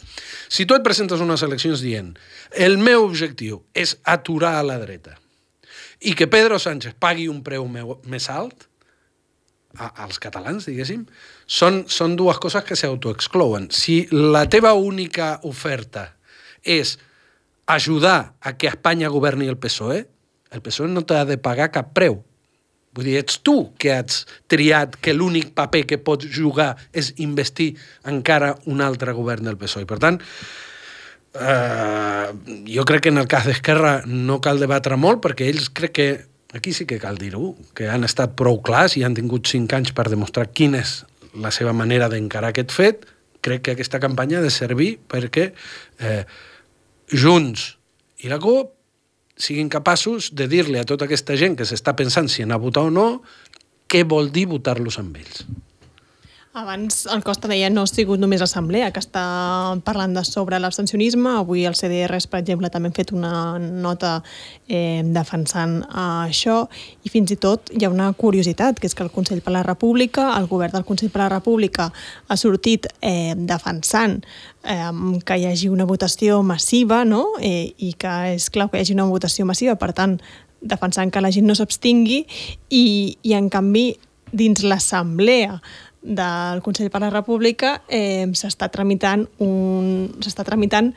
[0.48, 2.14] si tu et presentes unes eleccions dient
[2.56, 5.18] el meu objectiu és aturar a la dreta
[6.00, 8.68] i que Pedro Sánchez pagui un preu més alt,
[9.76, 11.04] a, als catalans, diguéssim,
[11.46, 13.68] són, són dues coses que s'autoexclouen.
[13.74, 16.08] Si la teva única oferta
[16.62, 16.96] és
[17.68, 20.06] ajudar a que Espanya governi el PSOE,
[20.54, 22.22] el PSOE no t'ha de pagar cap preu.
[22.96, 27.74] Vull dir, ets tu que has triat que l'únic paper que pots jugar és investir
[28.08, 29.84] encara un altre govern del PSOE.
[29.86, 30.16] Per tant,
[31.40, 32.32] eh,
[32.74, 36.08] jo crec que en el cas d'Esquerra no cal debatre molt perquè ells crec que,
[36.54, 39.94] aquí sí que cal dir-ho, que han estat prou clars i han tingut cinc anys
[39.96, 41.02] per demostrar quina és
[41.38, 43.06] la seva manera d'encarar aquest fet.
[43.44, 45.52] Crec que aquesta campanya ha de servir perquè
[46.00, 46.24] eh,
[47.08, 47.70] Junts
[48.24, 48.74] i la CUP
[49.38, 52.88] siguin capaços de dir-li a tota aquesta gent que s'està pensant si anar a votar
[52.88, 53.08] o no
[53.88, 55.46] què vol dir votar-los amb ells.
[56.58, 59.22] Abans el Costa deia no ha sigut només l'Assemblea que està
[59.86, 61.36] parlant de sobre l'abstencionisme.
[61.38, 64.16] Avui el CDRs, per exemple, també han fet una nota
[64.66, 66.56] eh, defensant això
[67.06, 69.62] i fins i tot hi ha una curiositat, que és que el Consell per la
[69.62, 71.92] República, el govern del Consell per la República
[72.26, 74.18] ha sortit eh, defensant
[74.64, 74.90] eh,
[75.22, 77.36] que hi hagi una votació massiva no?
[77.38, 80.18] eh, i que és clau que hi hagi una votació massiva, per tant,
[80.58, 82.24] defensant que la gent no s'abstingui
[82.74, 82.86] i,
[83.22, 83.92] i en canvi
[84.32, 85.60] dins l'assemblea
[86.02, 90.92] del Consell per la República eh, s'està tramitant un s'està tramitant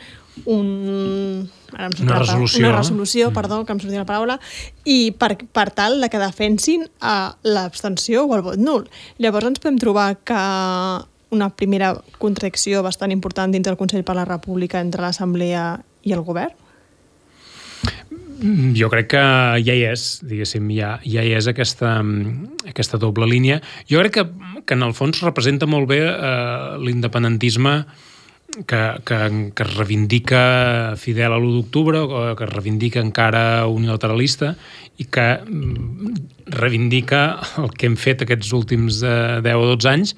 [0.46, 2.78] un ara em Una resolució, una eh?
[2.78, 4.38] resolució, perdó, que em sortia la paraula
[4.86, 8.88] i per, per tal de que defensin eh, l'abstenció o el vot nul.
[9.20, 10.42] Llavors ens podem trobar que
[11.32, 16.26] una primera contradicció bastant important dins del Consell per la República entre l'Assemblea i el
[16.28, 16.61] govern?
[18.42, 19.24] Mm, jo crec que
[19.62, 22.00] ja hi és, diguéssim, ja, ja hi és aquesta,
[22.68, 23.60] aquesta doble línia.
[23.90, 24.26] Jo crec que,
[24.66, 27.76] que en el fons representa molt bé eh, l'independentisme
[28.68, 29.20] que, que,
[29.56, 30.42] que reivindica
[31.00, 32.02] fidel a l'1 d'octubre,
[32.38, 34.56] que reivindica encara unilateralista
[35.00, 36.16] i que mm,
[36.58, 37.24] reivindica
[37.62, 40.16] el que hem fet aquests últims eh, 10 o 12 anys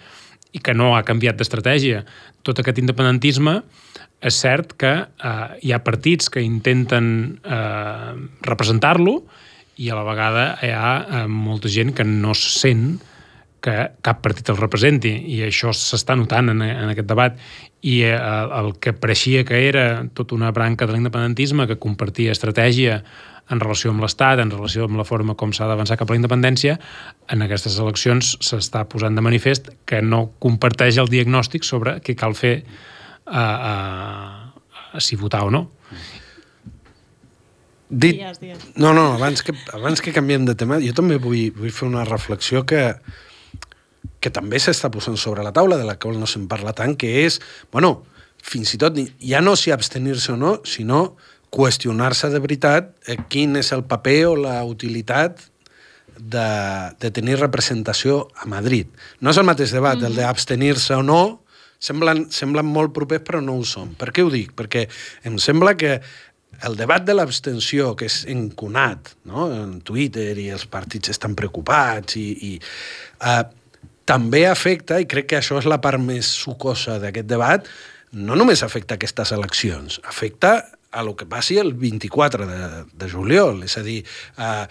[0.54, 2.06] i que no ha canviat d'estratègia.
[2.46, 3.60] Tot aquest independentisme
[4.24, 7.08] és cert que eh, hi ha partits que intenten
[7.44, 8.12] eh,
[8.48, 9.20] representar-lo
[9.82, 13.02] i a la vegada hi ha eh, molta gent que no se sent
[13.64, 17.38] que cap partit el representi i això s'està notant en, en aquest debat.
[17.84, 18.16] I eh,
[18.60, 23.02] el que pareixia que era tota una branca de l'independentisme que compartia estratègia
[23.52, 26.20] en relació amb l'Estat, en relació amb la forma com s'ha d'avançar cap a la
[26.22, 26.78] independència,
[27.32, 32.36] en aquestes eleccions s'està posant de manifest que no comparteix el diagnòstic sobre què cal
[32.40, 32.62] fer
[33.26, 34.54] a, a,
[34.94, 35.70] a si votar o no.
[37.90, 38.18] Dit...
[38.18, 38.64] Digues, digues.
[38.76, 42.06] No, no, abans que, abans que canviem de tema, jo també vull, vull fer una
[42.08, 42.88] reflexió que,
[44.24, 47.12] que també s'està posant sobre la taula, de la qual no se'n parla tant, que
[47.26, 47.38] és,
[47.72, 48.00] bueno,
[48.44, 51.16] fins i tot, ja no si abstenir-se o no, sinó
[51.54, 55.44] qüestionar-se de veritat eh, quin és el paper o la utilitat
[56.18, 56.50] de,
[57.00, 58.90] de tenir representació a Madrid.
[59.22, 60.10] No és el mateix debat, mm -hmm.
[60.10, 61.43] el d'abstenir-se o no,
[61.84, 63.94] semblen, semblen molt propers però no ho són.
[64.00, 64.54] Per què ho dic?
[64.58, 64.86] Perquè
[65.30, 65.98] em sembla que
[66.64, 69.50] el debat de l'abstenció, que és encunat no?
[69.52, 73.42] en Twitter i els partits estan preocupats i, i eh,
[74.08, 77.68] també afecta, i crec que això és la part més sucosa d'aquest debat,
[78.14, 80.60] no només afecta aquestes eleccions, afecta
[80.94, 84.04] a lo que passi el 24 de, de juliol, és a dir,
[84.38, 84.66] eh,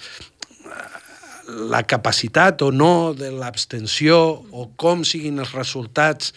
[1.72, 4.16] la capacitat o no de l'abstenció
[4.54, 6.30] o com siguin els resultats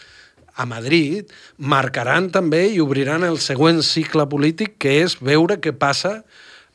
[0.56, 6.20] a Madrid marcaran també i obriran el següent cicle polític que és veure què passa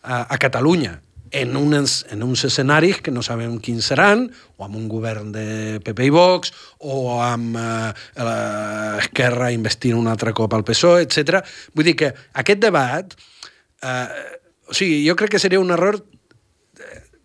[0.02, 1.00] a, a Catalunya
[1.32, 4.26] en uns, en uns escenaris que no sabem quins seran,
[4.60, 6.52] o amb un govern de PP i Vox,
[6.84, 11.39] o amb eh, l'Esquerra investint un altre cop al PSOE, etc.
[11.74, 12.12] Vull dir que
[12.44, 13.15] aquest debat,
[13.82, 14.08] eh,
[14.67, 16.02] o sigui, jo crec que seria un error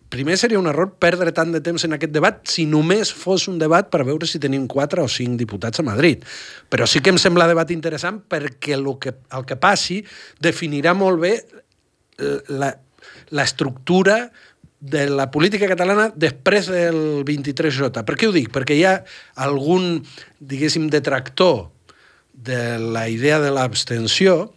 [0.09, 3.59] primer seria un error perdre tant de temps en aquest debat si només fos un
[3.59, 6.25] debat per veure si tenim quatre o cinc diputats a Madrid.
[6.69, 10.01] Però sí que em sembla debat interessant perquè el que, el que passi
[10.43, 11.33] definirà molt bé
[12.49, 12.71] la,
[13.29, 14.31] l'estructura
[14.79, 18.03] de la política catalana després del 23J.
[18.05, 18.51] Per què ho dic?
[18.53, 18.99] Perquè hi ha
[19.47, 19.97] algun,
[20.39, 21.71] diguéssim, detractor
[22.33, 24.53] de la idea de l'abstenció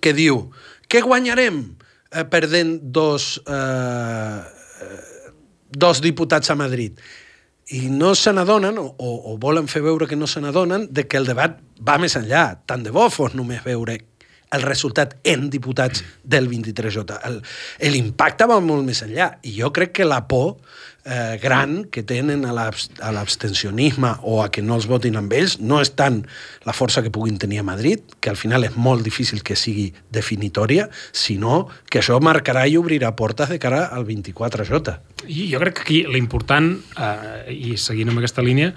[0.00, 0.46] que diu
[0.88, 4.40] què guanyarem eh, perdent dos, eh,
[5.70, 6.98] dos diputats a Madrid?
[7.72, 11.16] I no se n'adonen, o, o volen fer veure que no se n'adonen, de que
[11.20, 12.58] el debat va més enllà.
[12.66, 13.96] Tant de bo fos només veure
[14.52, 17.18] el resultat en diputats del 23J.
[17.92, 20.56] L'impacte va molt més enllà i jo crec que la por
[21.04, 25.80] eh, gran que tenen a l'abstencionisme o a que no els votin amb ells no
[25.82, 26.20] és tant
[26.66, 29.90] la força que puguin tenir a Madrid, que al final és molt difícil que sigui
[30.10, 34.98] definitòria, sinó que això marcarà i obrirà portes de cara al 24J.
[35.26, 38.72] I jo crec que aquí l'important, eh, i seguint amb aquesta línia,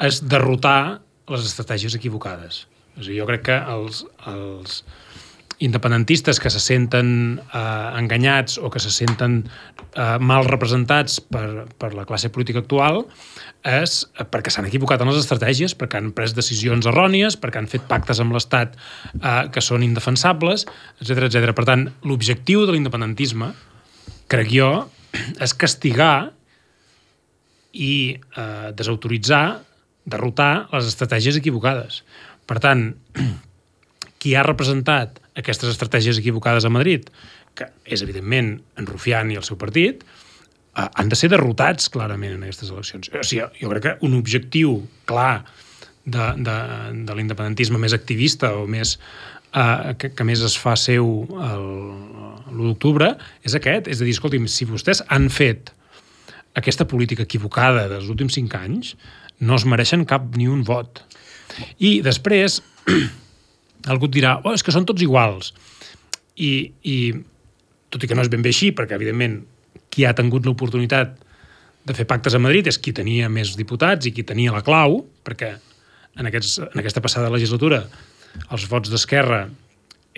[0.00, 2.66] és derrotar les estratègies equivocades.
[2.96, 4.82] A dir, jo crec que els, els,
[5.60, 11.92] independentistes que se senten eh, enganyats o que se senten eh, mal representats per, per
[11.94, 13.02] la classe política actual
[13.68, 13.98] és
[14.32, 18.22] perquè s'han equivocat en les estratègies, perquè han pres decisions errònies, perquè han fet pactes
[18.24, 18.78] amb l'Estat
[19.20, 20.64] eh, que són indefensables,
[21.02, 21.52] etc etc.
[21.56, 23.52] Per tant, l'objectiu de l'independentisme,
[24.32, 24.70] crec jo,
[25.12, 26.30] és castigar
[27.76, 29.44] i eh, desautoritzar,
[30.08, 32.00] derrotar les estratègies equivocades.
[32.48, 32.88] Per tant,
[34.20, 37.08] qui ha representat aquestes estratègies equivocades a Madrid,
[37.56, 42.36] que és evidentment en Rufián i el seu partit, eh, han de ser derrotats clarament
[42.36, 43.10] en aquestes eleccions.
[43.16, 44.76] O sigui, jo crec que un objectiu
[45.08, 45.42] clar
[46.04, 46.56] de, de,
[47.06, 48.96] de l'independentisme més activista o més
[49.54, 53.12] eh, que, que més es fa seu l'1 d'octubre
[53.46, 55.72] és aquest, és a dir, escolti'm, si vostès han fet
[56.58, 58.94] aquesta política equivocada dels últims cinc anys,
[59.40, 61.02] no es mereixen cap ni un vot.
[61.78, 62.60] I després,
[63.88, 65.54] algú et dirà, oh, és que són tots iguals.
[66.40, 66.96] I, i
[67.92, 69.40] tot i que no és ben bé així, perquè, evidentment,
[69.90, 71.16] qui ha tingut l'oportunitat
[71.86, 75.00] de fer pactes a Madrid és qui tenia més diputats i qui tenia la clau,
[75.26, 77.82] perquè en, aquests, en aquesta passada legislatura
[78.52, 79.46] els vots d'Esquerra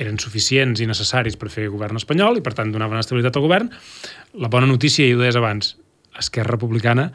[0.02, 3.68] eren suficients i necessaris per fer govern espanyol i, per tant, donaven estabilitat al govern.
[4.40, 5.76] La bona notícia, i ho deies abans,
[6.18, 7.10] Esquerra Republicana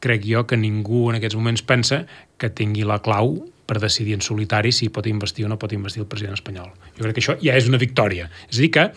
[0.00, 2.04] crec jo que ningú en aquests moments pensa
[2.40, 3.34] que tingui la clau
[3.70, 6.72] per decidir en solitari si pot investir o no pot investir el president espanyol.
[6.96, 8.26] Jo crec que això ja és una victòria.
[8.50, 8.88] És a dir que,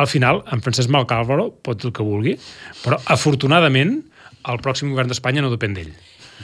[0.00, 2.38] al final, en Francesc Malcàlvaro pot el que vulgui,
[2.80, 3.98] però, afortunadament,
[4.48, 5.92] el pròxim govern d'Espanya no depèn d'ell.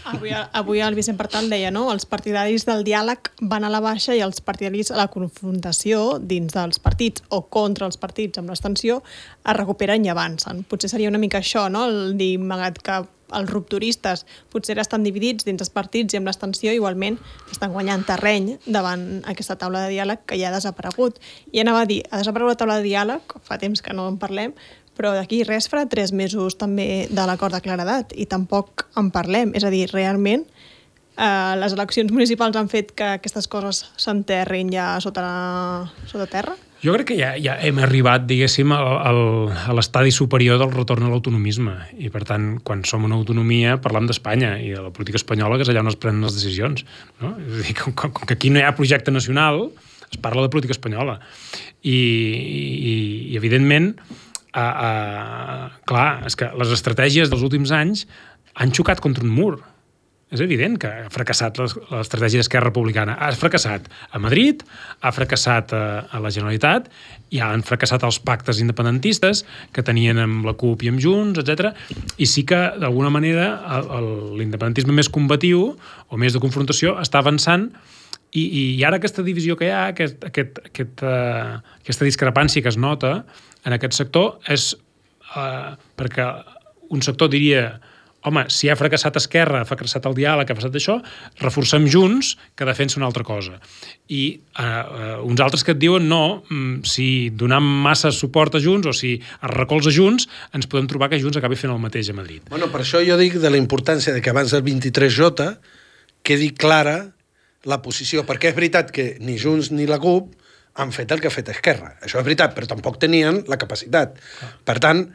[0.05, 1.87] Avui, avui el Vicent Partal deia, no?
[1.93, 6.53] Els partidaris del diàleg van a la baixa i els partidaris a la confrontació dins
[6.53, 10.67] dels partits o contra els partits amb l'extensió es recuperen i avancen.
[10.69, 11.87] Potser seria una mica això, no?
[11.89, 13.01] El dir, malgrat que
[13.35, 17.19] els rupturistes potser estan dividits dins els partits i amb l'extensió igualment
[17.51, 21.19] estan guanyant terreny davant aquesta taula de diàleg que ja ha desaparegut.
[21.53, 24.21] I anava a dir, ha desaparegut la taula de diàleg, fa temps que no en
[24.23, 24.55] parlem,
[24.97, 29.53] però d'aquí res farà tres mesos també de l'acord de claredat i tampoc en parlem.
[29.55, 30.47] És a dir, realment
[31.17, 36.57] eh, les eleccions municipals han fet que aquestes coses s'enterrin ja sota, la, sota terra?
[36.83, 39.21] Jo crec que ja, ja hem arribat, diguéssim, al, al,
[39.71, 41.73] a l'estadi superior del retorn a l'autonomisme.
[41.97, 45.65] I, per tant, quan som una autonomia, parlam d'Espanya i de la política espanyola, que
[45.65, 46.85] és allà on es prenen les decisions.
[47.23, 47.33] No?
[47.47, 49.71] És a dir, com, com, com que aquí no hi ha projecte nacional,
[50.11, 51.17] es parla de política espanyola.
[51.81, 52.95] I, i,
[53.33, 53.95] i evidentment,
[54.53, 54.91] a, a,
[55.89, 58.05] clar, és que les estratègies dels últims anys
[58.57, 59.57] han xocat contra un mur
[60.35, 63.15] és evident que ha fracassat l'estratègia d'Esquerra Republicana.
[63.23, 64.65] Ha fracassat a Madrid,
[64.99, 66.89] ha fracassat a, a la Generalitat,
[67.31, 71.71] i han fracassat els pactes independentistes que tenien amb la CUP i amb Junts, etc.
[72.19, 73.53] I sí que, d'alguna manera,
[74.35, 75.69] l'independentisme més combatiu
[76.11, 77.71] o més de confrontació està avançant
[78.37, 82.63] i, i, i ara aquesta divisió que hi ha, aquest, aquest, aquest, uh, aquesta discrepància
[82.63, 83.21] que es nota
[83.65, 84.73] en aquest sector és
[85.35, 86.27] uh, perquè
[86.95, 87.69] un sector diria
[88.27, 90.97] home, si ha fracassat Esquerra, ha fracassat el diàleg, ha fracassat això,
[91.43, 93.61] reforcem Junts, que defensa una altra cosa.
[94.13, 98.63] I uh, uh, uns altres que et diuen no, mm, si donem massa suport a
[98.63, 102.11] Junts o si es recolza Junts, ens podem trobar que Junts acabi fent el mateix
[102.11, 102.49] a Madrid.
[102.51, 105.53] Bueno, per això jo dic de la importància de que abans del 23J
[106.27, 106.99] quedi clara
[107.67, 110.35] la posició, perquè és veritat que ni Junts ni la CUP
[110.77, 111.95] han fet el que ha fet Esquerra.
[112.05, 114.19] Això és veritat, però tampoc tenien la capacitat.
[114.67, 115.07] Per tant,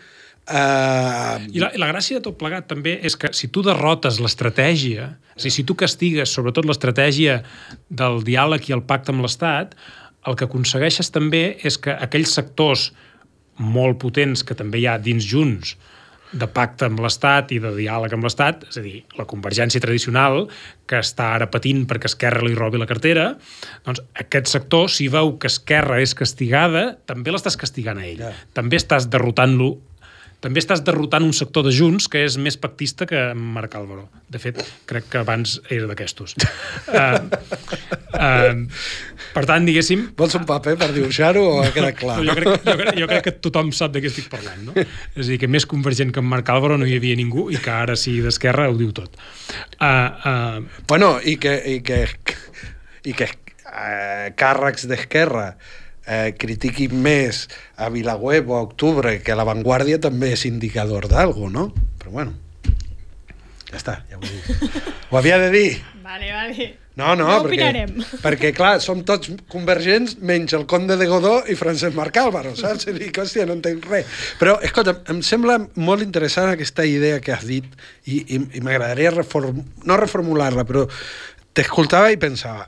[0.52, 1.48] Uh...
[1.48, 5.14] I, la, I la gràcia de tot plegat també és que si tu derrotes l'estratègia,
[5.38, 7.40] és dir, si tu castigues sobretot l'estratègia
[7.88, 9.78] del diàleg i el pacte amb l'Estat,
[10.28, 12.92] el que aconsegueixes també és que aquells sectors
[13.62, 15.76] molt potents que també hi ha dins Junts
[16.32, 20.46] de pacte amb l'Estat i de diàleg amb l'Estat, és a dir, la convergència tradicional,
[20.88, 23.34] que està ara patint perquè Esquerra li robi la cartera,
[23.86, 28.24] doncs aquest sector, si veu que Esquerra és castigada, també l'estàs castigant a ell.
[28.24, 28.38] Yeah.
[28.56, 29.74] També estàs derrotant-lo
[30.42, 34.08] també estàs derrotant un sector de Junts que és més pactista que Marc Álvaro.
[34.32, 34.58] De fet,
[34.90, 36.34] crec que abans era d'aquestos.
[36.34, 37.20] uh,
[38.18, 38.64] uh,
[39.36, 40.08] per tant, diguéssim...
[40.18, 42.18] Vols un paper per dibuixar-ho o ha quedat clar?
[42.26, 44.74] jo, crec, jo, crec, jo crec que tothom sap de què estic parlant, no?
[44.82, 47.62] És a dir, que més convergent que en Marc Álvaro no hi havia ningú i
[47.62, 49.22] que ara sí d'esquerra ho diu tot.
[49.78, 50.82] Uh, uh...
[50.90, 52.02] Bueno, i que, i que,
[53.06, 55.52] i que uh, càrrecs d'esquerra
[56.06, 61.10] eh, critiquin més a Vilaweb o a Octubre que a La Vanguardia també és indicador
[61.12, 61.70] d'algo, no?
[62.02, 62.36] Però bueno,
[63.72, 64.78] ja està, ja ho he dit.
[65.12, 65.68] Ho havia de dir.
[66.04, 66.72] Vale, vale.
[67.00, 67.86] No, no, no perquè,
[68.20, 72.90] perquè, clar, som tots convergents menys el conde de Godó i Francesc Marc Álvaro, saps?
[72.92, 74.10] I dic, hòstia, no entenc res.
[74.42, 77.64] Però, escolta, em sembla molt interessant aquesta idea que has dit
[78.04, 79.64] i, i, i m'agradaria reform...
[79.88, 80.84] no reformular-la, però
[81.56, 82.68] t'escoltava i pensava,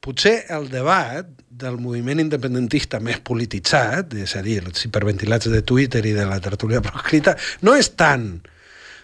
[0.00, 1.28] potser el debat
[1.60, 6.40] del moviment independentista més polititzat, és a dir, els hiperventilats de Twitter i de la
[6.40, 7.36] tertúlia proscrita,
[7.66, 8.32] no és tant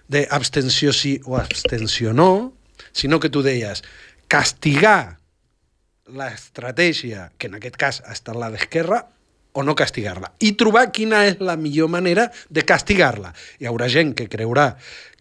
[0.08, 2.54] d'abstenció sí o abstenció no,
[2.96, 3.82] sinó que tu deies
[4.28, 5.18] castigar
[6.06, 9.02] l'estratègia, que en aquest cas ha estat la d'Esquerra,
[9.56, 10.34] o no castigar-la.
[10.44, 13.32] I trobar quina és la millor manera de castigar-la.
[13.56, 14.74] Hi haurà gent que creurà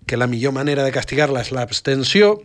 [0.05, 2.35] que la millor manera de castigar-la és l'abstenció,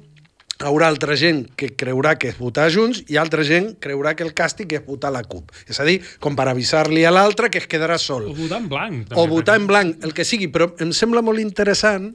[0.60, 4.34] haurà altra gent que creurà que és votar junts i altra gent creurà que el
[4.36, 5.52] càstig és votar la CUP.
[5.70, 8.28] És a dir, com per avisar-li a l'altre que es quedarà sol.
[8.30, 9.06] O votar en blanc.
[9.08, 10.50] També, o votar en blanc, el que sigui.
[10.52, 12.12] Però em sembla molt interessant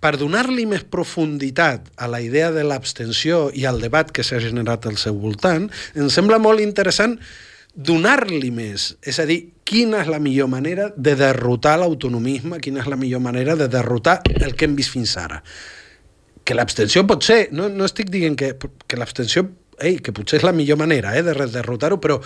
[0.00, 4.88] per donar-li més profunditat a la idea de l'abstenció i al debat que s'ha generat
[4.88, 7.18] al seu voltant, em sembla molt interessant
[7.76, 12.88] donar-li més, és a dir, quina és la millor manera de derrotar l'autonomisme, quina és
[12.90, 15.44] la millor manera de derrotar el que hem vist fins ara
[16.44, 19.46] que l'abstenció pot ser, no, no estic dient que, que l'abstenció,
[19.80, 22.20] ei, que potser és la millor manera eh, de derrotar-ho, però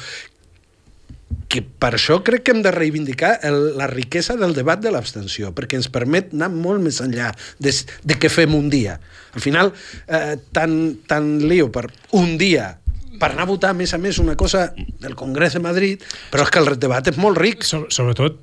[1.50, 5.52] que per això crec que hem de reivindicar el, la riquesa del debat de l'abstenció,
[5.54, 8.96] perquè ens permet anar molt més enllà de, de què fem un dia.
[9.34, 9.74] Al final,
[10.06, 10.78] eh, tan,
[11.10, 11.88] tan lío per
[12.18, 12.72] un dia
[13.18, 16.02] per anar a votar, a més a més, una cosa del Congrés de Madrid,
[16.32, 17.62] però és que el debat és molt ric.
[17.66, 18.40] So, sobretot,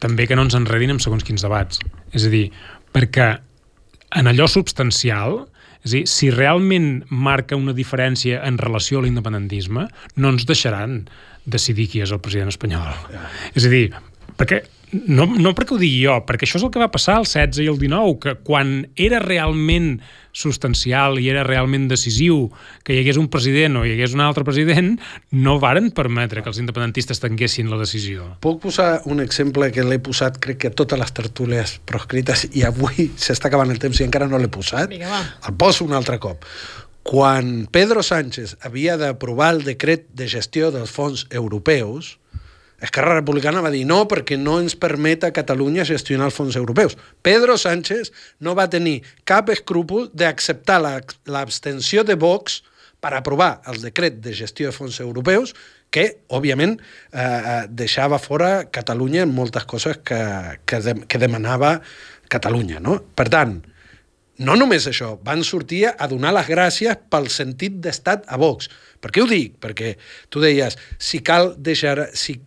[0.00, 1.82] també que no ens enredin amb segons quins debats.
[2.16, 2.46] És a dir,
[2.94, 3.34] perquè
[4.18, 5.42] en allò substancial,
[5.82, 11.02] és a dir, si realment marca una diferència en relació a l'independentisme, no ens deixaran
[11.44, 12.92] decidir qui és el president espanyol.
[13.58, 13.88] És a dir,
[14.38, 14.62] perquè
[14.92, 17.62] no, no perquè ho digui jo, perquè això és el que va passar el 16
[17.64, 19.94] i el 19, que quan era realment
[20.36, 22.46] substancial i era realment decisiu
[22.84, 24.94] que hi hagués un president o hi hagués un altre president,
[25.32, 28.28] no varen permetre que els independentistes tinguessin la decisió.
[28.44, 32.64] Puc posar un exemple que l'he posat, crec que a totes les tertúlies proscrites, i
[32.68, 34.88] avui s'està acabant el temps i encara no l'he posat.
[34.92, 35.24] Vinga, va.
[35.48, 36.44] El poso un altre cop.
[37.02, 42.16] Quan Pedro Sánchez havia d'aprovar el decret de gestió dels fons europeus,
[42.82, 46.96] Esquerra Republicana va dir no perquè no ens permet a Catalunya gestionar els fons europeus.
[47.22, 48.10] Pedro Sánchez
[48.42, 52.62] no va tenir cap escrúpol d'acceptar la- l'abstenció de Vox
[53.02, 55.54] per aprovar el decret de gestió de fons europeus
[55.92, 56.78] que, òbviament,
[57.12, 60.18] eh, eh, deixava fora Catalunya en moltes coses que,
[60.66, 61.80] que, de, que demanava
[62.32, 62.80] Catalunya.
[62.80, 62.96] No?
[63.14, 63.58] Per tant,
[64.42, 68.70] no només això, van sortir a donar les gràcies pel sentit d'estat a Vox.
[69.02, 69.58] Per què ho dic?
[69.60, 69.96] Perquè
[70.30, 72.08] tu deies, si cal deixar...
[72.16, 72.38] Si,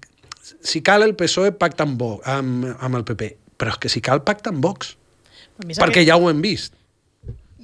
[0.62, 4.02] si cal el PSOE pacta amb, Vox, amb, amb el PP, però és que si
[4.06, 4.96] cal pacta amb Vox,
[5.56, 6.74] A perquè aquest- ja ho hem vist.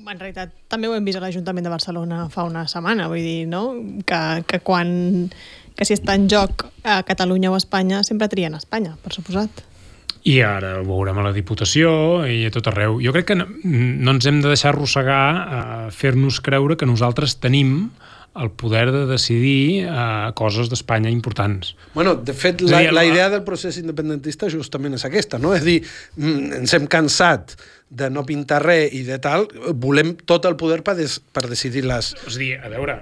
[0.02, 3.48] En realitat, també ho hem vist a l'Ajuntament de Barcelona fa una setmana, vull dir,
[3.48, 3.76] no?
[4.06, 5.30] Que, que quan...
[5.76, 9.62] que si està en joc a Catalunya o a Espanya, sempre trien Espanya, per suposat.
[10.28, 13.00] I ara ho veurem a la Diputació i a tot arreu.
[13.02, 15.62] Jo crec que no, no ens hem de deixar arrossegar a
[15.96, 17.90] fer-nos creure que nosaltres tenim
[18.40, 21.74] el poder de decidir eh, coses d'Espanya importants.
[21.94, 25.52] Bueno, de fet, la, dir, la idea del procés independentista justament és aquesta, no?
[25.58, 25.82] És dir,
[26.16, 27.58] mm, ens hem cansat
[27.92, 31.84] de no pintar res i de tal, volem tot el poder per, des, per decidir
[31.90, 32.14] les...
[32.24, 33.02] És a dir, a veure,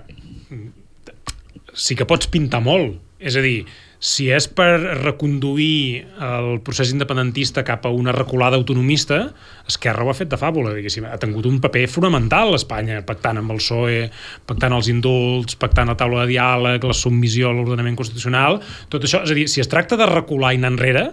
[1.78, 2.98] sí que pots pintar molt.
[3.20, 3.68] És a dir,
[4.00, 9.26] si és per reconduir el procés independentista cap a una reculada autonomista,
[9.68, 11.04] Esquerra ho ha fet de fàbula, diguéssim.
[11.04, 14.06] Ha tingut un paper fonamental a Espanya, pactant amb el PSOE,
[14.48, 19.26] pactant els indults, pactant la taula de diàleg, la submissió a l'ordenament constitucional, tot això.
[19.28, 21.10] És a dir, si es tracta de recular i anar enrere,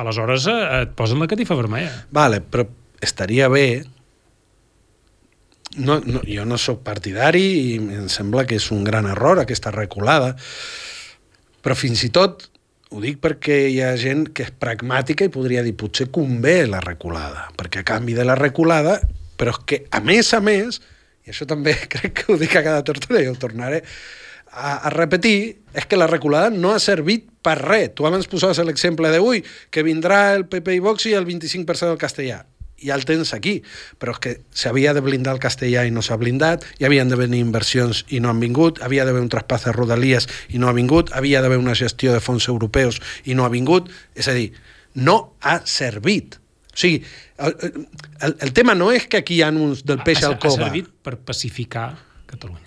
[0.00, 1.92] aleshores eh, et posen la catifa vermella.
[2.16, 2.64] Vale, però
[3.02, 3.66] estaria bé
[5.76, 9.72] no, no, jo no sóc partidari i em sembla que és un gran error aquesta
[9.72, 10.34] reculada,
[11.62, 12.48] però fins i tot
[12.92, 16.82] ho dic perquè hi ha gent que és pragmàtica i podria dir potser convé la
[16.84, 18.98] reculada, perquè a canvi de la reculada,
[19.40, 20.82] però és que a més a més,
[21.24, 23.80] i això també crec que ho dic a cada tertúlia i ho tornaré
[24.52, 27.94] a, a repetir, és que la reculada no ha servit per res.
[27.96, 29.40] Tu abans posaves l'exemple d'avui,
[29.72, 32.42] que vindrà el PP i Vox i el 25% del castellà
[32.82, 33.62] ja el tens aquí,
[33.98, 37.16] però és que s'havia de blindar el castellà i no s'ha blindat, hi havien de
[37.16, 40.74] venir inversions i no han vingut, havia d'haver un traspàs de rodalies i no ha
[40.76, 44.52] vingut, havia d'haver una gestió de fons europeus i no ha vingut, és a dir,
[44.94, 46.36] no ha servit.
[46.72, 47.02] O sigui,
[47.38, 47.54] el,
[48.20, 50.66] el, el tema no és que aquí hi ha uns del peix ha, al cova.
[50.66, 51.90] Ha servit per pacificar
[52.32, 52.64] Catalunya.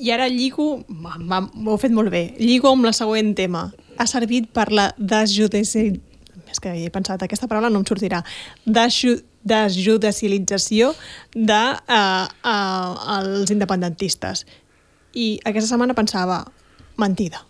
[0.00, 3.66] I ara lligo, m'ha- m'ha- ho heu fet molt bé, lligo amb el següent tema.
[4.00, 6.08] Ha servit per la desjudicialització
[6.50, 8.22] és que he pensat, aquesta paraula no em sortirà,
[8.66, 10.94] Desju- desjudicialització
[11.34, 14.44] de uh, uh, els independentistes.
[15.16, 16.42] I aquesta setmana pensava,
[17.00, 17.44] mentida.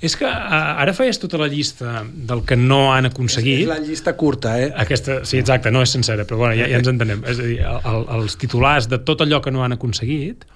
[0.00, 3.66] És que uh, ara feies tota la llista del que no han aconseguit.
[3.66, 4.70] És la llista curta, eh?
[4.84, 7.20] Aquesta, sí, exacte, no és sencera, però bueno, ja, ja ens entenem.
[7.28, 10.48] És a dir, el, els titulars de tot allò que no han aconseguit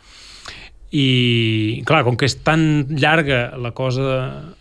[0.95, 4.55] i, clar, com que és tan llarga la cosa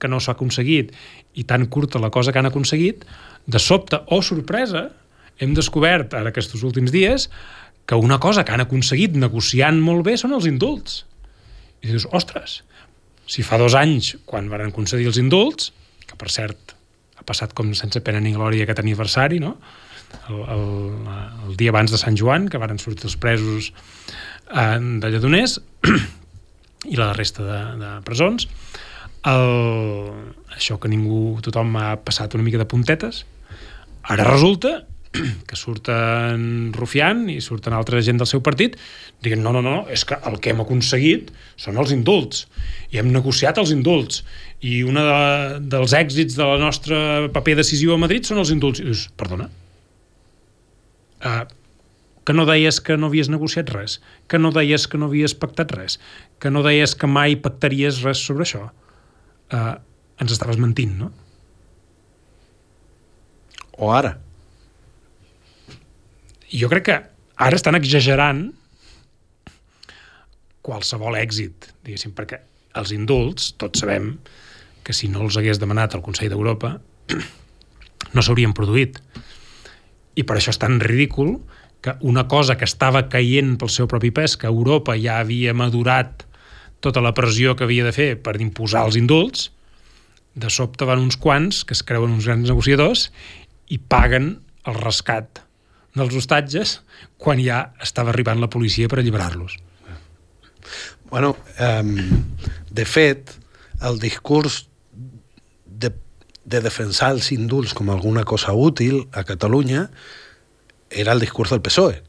[0.00, 0.90] que no s'ha aconseguit
[1.34, 3.04] i tan curta la cosa que han aconseguit,
[3.46, 4.88] de sobte o sorpresa,
[5.38, 7.28] hem descobert ara aquests últims dies
[7.88, 11.04] que una cosa que han aconseguit negociant molt bé són els indults.
[11.80, 12.62] I dius, ostres,
[13.28, 15.70] si fa dos anys, quan van concedir els indults,
[16.08, 16.74] que per cert
[17.16, 19.56] ha passat com sense pena ni glòria aquest aniversari, no?
[20.28, 20.62] El, el,
[21.48, 23.72] el dia abans de Sant Joan, que varen sortir els presos
[24.52, 25.58] eh, de Lledoners
[26.92, 28.48] i la resta de, de presons,
[29.30, 30.12] el,
[30.56, 33.24] això que ningú, tothom ha passat una mica de puntetes,
[34.08, 34.80] ara resulta
[35.48, 38.76] que surten Rufián i surten altra gent del seu partit
[39.24, 42.46] dient no, no, no, és que el que hem aconseguit són els indults.
[42.92, 44.22] I hem negociat els indults.
[44.60, 46.98] I un de, dels èxits de la nostra
[47.34, 48.82] paper decisiu a Madrid són els indults.
[48.82, 49.48] I dius, perdona?
[51.24, 51.46] Uh,
[52.28, 53.96] que no deies que no havies negociat res
[54.30, 55.96] que no deies que no havies pactat res
[56.38, 58.68] que no deies que mai pactaries res sobre això
[59.54, 59.74] uh,
[60.18, 61.12] ens estaves mentint, no?
[63.78, 64.16] O ara.
[66.50, 66.96] Jo crec que
[67.38, 68.48] ara estan exagerant
[70.64, 72.40] qualsevol èxit, diguéssim, perquè
[72.78, 74.16] els indults, tots sabem
[74.84, 76.74] que si no els hagués demanat el Consell d'Europa
[78.14, 78.98] no s'haurien produït.
[80.18, 81.38] I per això és tan ridícul
[81.84, 86.24] que una cosa que estava caient pel seu propi pes, que Europa ja havia madurat
[86.84, 89.50] tota la pressió que havia de fer per imposar els indults,
[90.38, 93.08] de sobte van uns quants que es creuen uns grans negociadors
[93.68, 94.36] i paguen
[94.68, 95.42] el rescat
[95.98, 96.78] dels hostatges
[97.18, 99.56] quan ja estava arribant la policia per alliberar-los.
[101.10, 101.94] Bueno, um,
[102.70, 103.32] de fet,
[103.82, 104.66] el discurs
[105.64, 105.90] de,
[106.44, 109.88] de defensar els indults com alguna cosa útil a Catalunya
[110.90, 112.02] era el discurs del PSOE.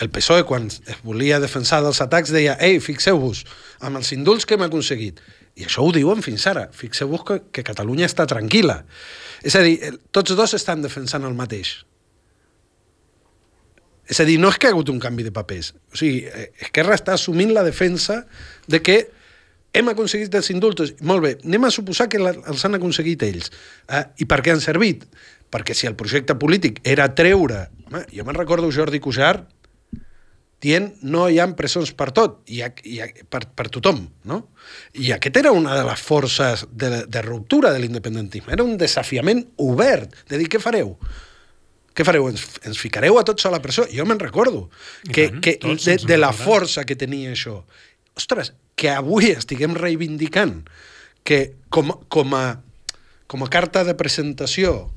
[0.00, 3.44] El PSOE, quan es volia defensar dels atacs, deia «Ei, fixeu-vos,
[3.84, 5.20] amb els indults que hem aconseguit».
[5.60, 6.68] I això ho diuen fins ara.
[6.72, 8.78] Fixeu-vos que, que Catalunya està tranquil·la.
[9.44, 9.76] És a dir,
[10.14, 11.74] tots dos estan defensant el mateix.
[14.10, 15.74] És a dir, no és que ha hagut un canvi de papers.
[15.92, 18.22] O sigui, eh, Esquerra està assumint la defensa
[18.70, 18.98] de que
[19.76, 20.96] hem aconseguit els indultos.
[21.06, 23.52] Molt bé, anem a suposar que els han aconseguit ells.
[23.86, 24.02] Eh?
[24.24, 25.04] I per què han servit?
[25.50, 27.66] Perquè si el projecte polític era treure...
[27.90, 29.34] Home, jo me'n recordo Jordi Cujar
[30.60, 34.40] dient no hi ha presons per tot, i, i per, per tothom, no?
[35.00, 38.52] I aquest era una de les forces de, de ruptura de l'independentisme.
[38.52, 40.94] Era un desafiament obert de dir què fareu?
[41.96, 42.28] Què fareu?
[42.30, 43.86] Ens, ens ficareu a tots a la presó?
[43.90, 44.68] Jo me'n recordo
[45.08, 47.62] que, tant, que de, de la força que tenia això.
[48.16, 50.60] Ostres, que avui estiguem reivindicant
[51.24, 52.60] que com, com, a,
[53.28, 54.90] com a carta de presentació,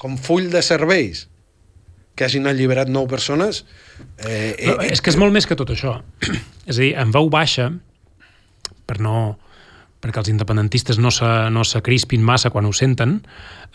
[0.00, 1.26] com full de serveis,
[2.20, 3.64] que hagin alliberat nou persones...
[4.20, 5.94] Eh, eh, no, és que és molt més que tot això.
[6.68, 7.70] és a dir, en veu baixa,
[8.84, 9.38] per no
[10.00, 13.18] perquè els independentistes no s'acrispin no massa quan ho senten,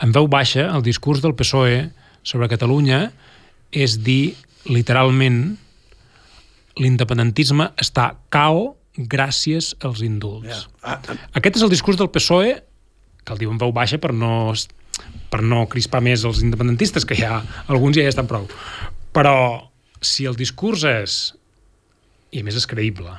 [0.02, 1.84] en veu baixa el discurs del PSOE
[2.26, 3.12] sobre Catalunya
[3.70, 4.34] és dir
[4.66, 5.58] literalment
[6.82, 10.50] l'independentisme està cao gràcies als indults.
[10.50, 10.64] Yeah.
[10.82, 11.18] Ah, ah.
[11.38, 12.58] Aquest és el discurs del PSOE,
[13.26, 14.54] que el diu en veu baixa per no,
[15.32, 18.48] per no crispar més els independentistes, que ja alguns ja hi estan prou.
[19.16, 19.36] Però
[20.02, 21.20] si el discurs és,
[22.36, 23.14] i a més és creïble,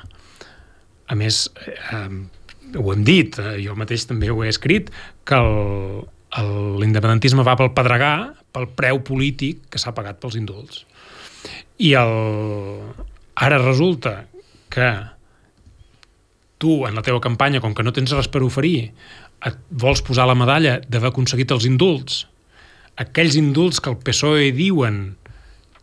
[1.07, 1.47] a més,
[1.93, 2.09] eh,
[2.77, 4.91] ho hem dit, eh, jo mateix també ho he escrit,
[5.27, 5.41] que
[6.37, 10.85] l'independentisme va pel pedregar, pel preu polític que s'ha pagat pels indults.
[11.79, 12.17] I el...
[13.37, 14.25] ara resulta
[14.73, 14.89] que
[16.59, 18.91] tu, en la teva campanya, com que no tens res per oferir,
[19.45, 22.25] et vols posar la medalla d'haver aconseguit els indults,
[22.97, 25.17] aquells indults que el PSOE diuen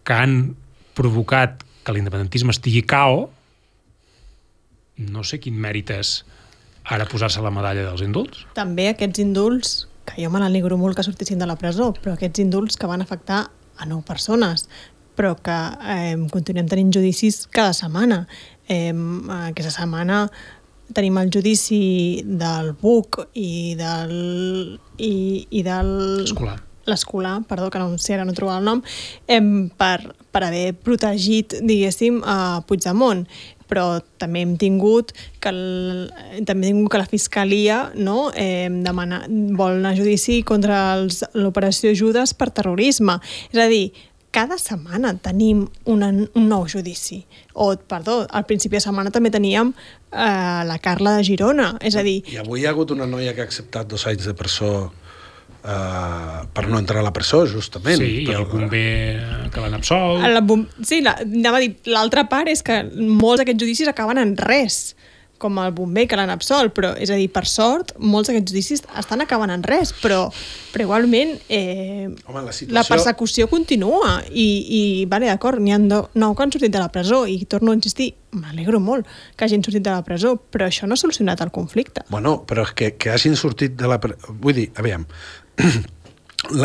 [0.03, 0.55] que han
[0.97, 3.27] provocat que l'independentisme estigui cao,
[4.97, 6.21] no sé quin mèrit és
[6.83, 8.45] ara posar-se la medalla dels indults.
[8.57, 9.75] També aquests indults
[10.07, 13.03] que jo me n'alegro molt que sortissin de la presó, però aquests indults que van
[13.03, 13.45] afectar
[13.79, 14.67] a nou persones,
[15.15, 15.55] però que
[15.93, 18.23] eh, continuem tenint judicis cada setmana.
[18.67, 18.91] Eh,
[19.47, 20.25] aquesta setmana
[20.93, 24.13] tenim el judici del BUC i del...
[24.97, 25.15] i,
[25.49, 25.95] i del...
[26.27, 28.81] Escolar l'escolar, perdó, que no, si ara no trobava el nom,
[29.31, 29.39] eh,
[29.79, 30.01] per,
[30.35, 33.23] per haver protegit, diguéssim, a Puigdemont
[33.73, 36.11] però també hem tingut que, el,
[36.45, 39.23] també hem tingut que la Fiscalia no, eh, demana,
[39.57, 40.77] vol anar a judici contra
[41.33, 43.17] l'operació Judes per terrorisme.
[43.49, 43.87] És a dir,
[44.33, 47.21] cada setmana tenim una, un nou judici.
[47.53, 51.75] O, perdó, al principi de setmana també teníem eh, la Carla de Girona.
[51.79, 52.19] És a dir...
[52.33, 54.73] I avui hi ha hagut una noia que ha acceptat dos anys de presó
[55.63, 58.01] Uh, per no entrar a la presó, justament.
[58.01, 60.19] Sí, i el bomber que l'han absolt.
[60.27, 60.65] La bom...
[60.83, 64.97] Sí, la, anava a dir, l'altra part és que molts d'aquests judicis acaben en res,
[65.41, 68.83] com el bomber que l'han absolt, però, és a dir, per sort, molts d'aquests judicis
[68.99, 70.27] estan acabant en res, però,
[70.71, 72.73] però igualment eh, Home, la, situació...
[72.77, 74.81] la persecució continua i, i
[75.11, 78.13] vale, d'acord, n'hi ha nou que han sortit de la presó i torno a insistir,
[78.39, 82.05] m'alegro molt que hagin sortit de la presó, però això no ha solucionat el conflicte.
[82.13, 84.37] Bueno, però és que, que hagin sortit de la presó...
[84.43, 85.05] Vull dir, aviam,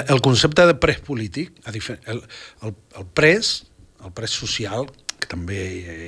[0.07, 1.83] el concepte de pres polític, el,
[2.15, 3.53] el, el pres,
[4.05, 4.87] el pres social,
[5.29, 5.59] també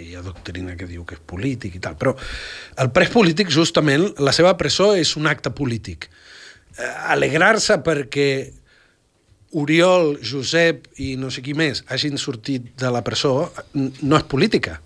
[0.07, 2.15] hi ha doctrina que diu que és polític i tal, però
[2.81, 6.09] el pres polític, justament, la seva presó és un acte polític.
[6.79, 8.31] Eh, alegrar-se perquè
[9.61, 14.79] Oriol, Josep i no sé qui més hagin sortit de la presó no és política.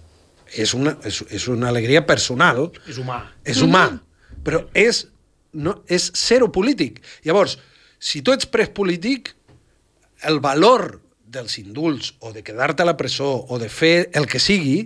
[0.55, 2.69] És una, és, és una alegria personal.
[2.89, 3.21] És humà.
[3.45, 3.91] És humà.
[3.91, 4.43] Mm -hmm.
[4.45, 5.07] Però és,
[5.53, 7.03] no, és zero polític.
[7.25, 7.59] Llavors,
[7.99, 9.35] si tu ets pres polític,
[10.23, 11.01] el valor
[11.35, 14.85] dels indults o de quedar-te a la presó o de fer el que sigui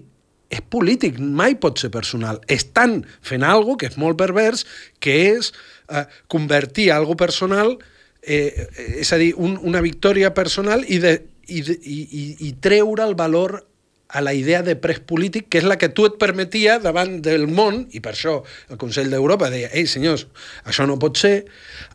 [0.49, 2.41] és polític, mai pot ser personal.
[2.49, 4.65] Estan fent algo que és molt pervers,
[5.01, 5.53] que és
[5.93, 7.77] eh, convertir algo personal,
[8.23, 8.69] eh,
[9.05, 11.19] és a dir, un, una victòria personal i, de,
[11.49, 13.61] i, i, i, i treure el valor
[14.09, 17.45] a la idea de pres polític, que és la que tu et permetia davant del
[17.45, 18.39] món, i per això
[18.73, 20.25] el Consell d'Europa deia, ei, senyors,
[20.65, 21.43] això no pot ser.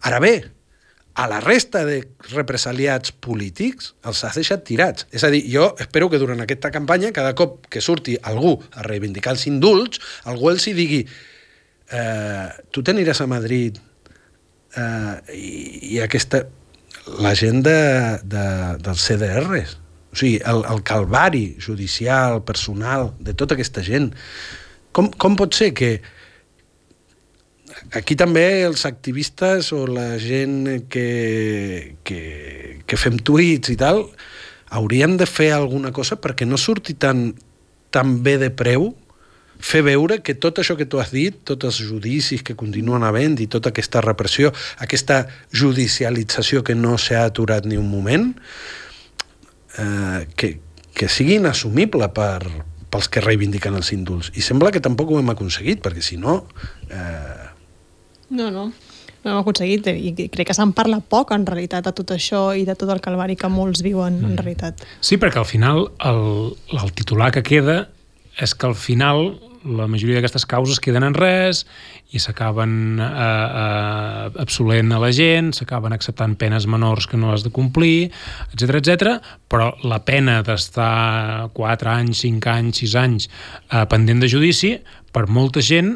[0.05, 0.35] Ara bé,
[1.13, 1.99] a la resta de
[2.31, 5.05] represaliats polítics els has deixat tirats.
[5.13, 8.85] És a dir, jo espero que durant aquesta campanya, cada cop que surti algú a
[8.87, 13.77] reivindicar els indults, algú els hi digui eh, tu t'aniràs a Madrid
[14.77, 15.53] eh, i,
[15.93, 16.45] i aquesta...
[17.19, 17.79] la gent de,
[18.23, 18.43] de,
[18.79, 19.73] dels CDRs,
[20.13, 24.13] o sigui, el, el calvari judicial, personal, de tota aquesta gent.
[24.95, 25.97] Com, com pot ser que
[27.93, 32.21] aquí també els activistes o la gent que, que,
[32.85, 34.05] que fem tuits i tal
[34.73, 37.31] hauríem de fer alguna cosa perquè no surti tan,
[37.93, 38.91] tan bé de preu
[39.63, 43.37] fer veure que tot això que tu has dit, tots els judicis que continuen havent
[43.39, 44.51] i tota aquesta repressió,
[44.83, 45.23] aquesta
[45.55, 48.33] judicialització que no s'ha aturat ni un moment,
[49.79, 50.57] eh, que,
[50.91, 52.41] que sigui inassumible per,
[52.91, 54.33] pels que reivindiquen els indults.
[54.35, 56.41] I sembla que tampoc ho hem aconseguit, perquè si no...
[56.89, 57.52] Eh,
[58.33, 58.71] no, no.
[59.23, 62.65] No hem aconseguit i crec que se'n parla poc en realitat de tot això i
[62.67, 64.27] de tot el calvari que molts viuen mm.
[64.27, 64.83] en realitat.
[64.99, 67.85] Sí, perquè al final el, el titular que queda
[68.41, 69.29] és que al final
[69.63, 71.63] la majoria d'aquestes causes queden en res
[72.13, 77.45] i s'acaben eh, eh, absolent a la gent, s'acaben acceptant penes menors que no has
[77.45, 78.11] de complir,
[78.51, 79.13] etc etc.
[79.47, 84.75] però la pena d'estar 4 anys, 5 anys, 6 anys eh, pendent de judici,
[85.13, 85.95] per molta gent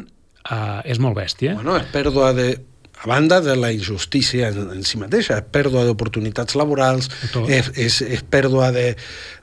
[0.50, 1.54] uh, és molt bèstia.
[1.58, 2.50] Bueno, és pèrdua de
[2.98, 7.06] a banda de la injustícia en, en si mateixa, és pèrdua d'oportunitats laborals,
[7.46, 8.88] és, és, és pèrdua de...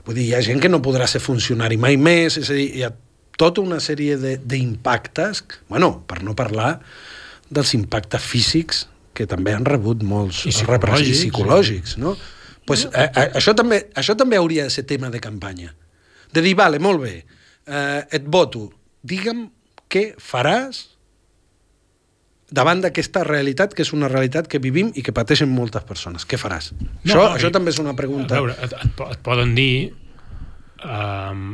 [0.04, 2.66] Vull dir, hi ha gent que no podrà ser funcionari mai més, és a dir,
[2.76, 2.92] hi ha
[3.40, 6.74] tota una sèrie d'impactes, bueno, per no parlar
[7.48, 8.84] dels impactes físics
[9.16, 12.12] que també han rebut molts I psicològics, psicològics no?
[12.66, 15.70] Pues, a, a, això, també, això també hauria de ser tema de campanya.
[16.34, 18.66] De dir, vale, molt bé, eh, et voto,
[19.06, 19.46] digue'm
[19.88, 20.82] què faràs
[22.50, 26.26] davant d'aquesta realitat, que és una realitat que vivim i que pateixen moltes persones.
[26.28, 26.72] Què faràs?
[26.78, 28.36] No, això, no, això i, també és una pregunta.
[28.36, 29.72] A veure, et, et, et poden dir
[30.84, 31.48] um,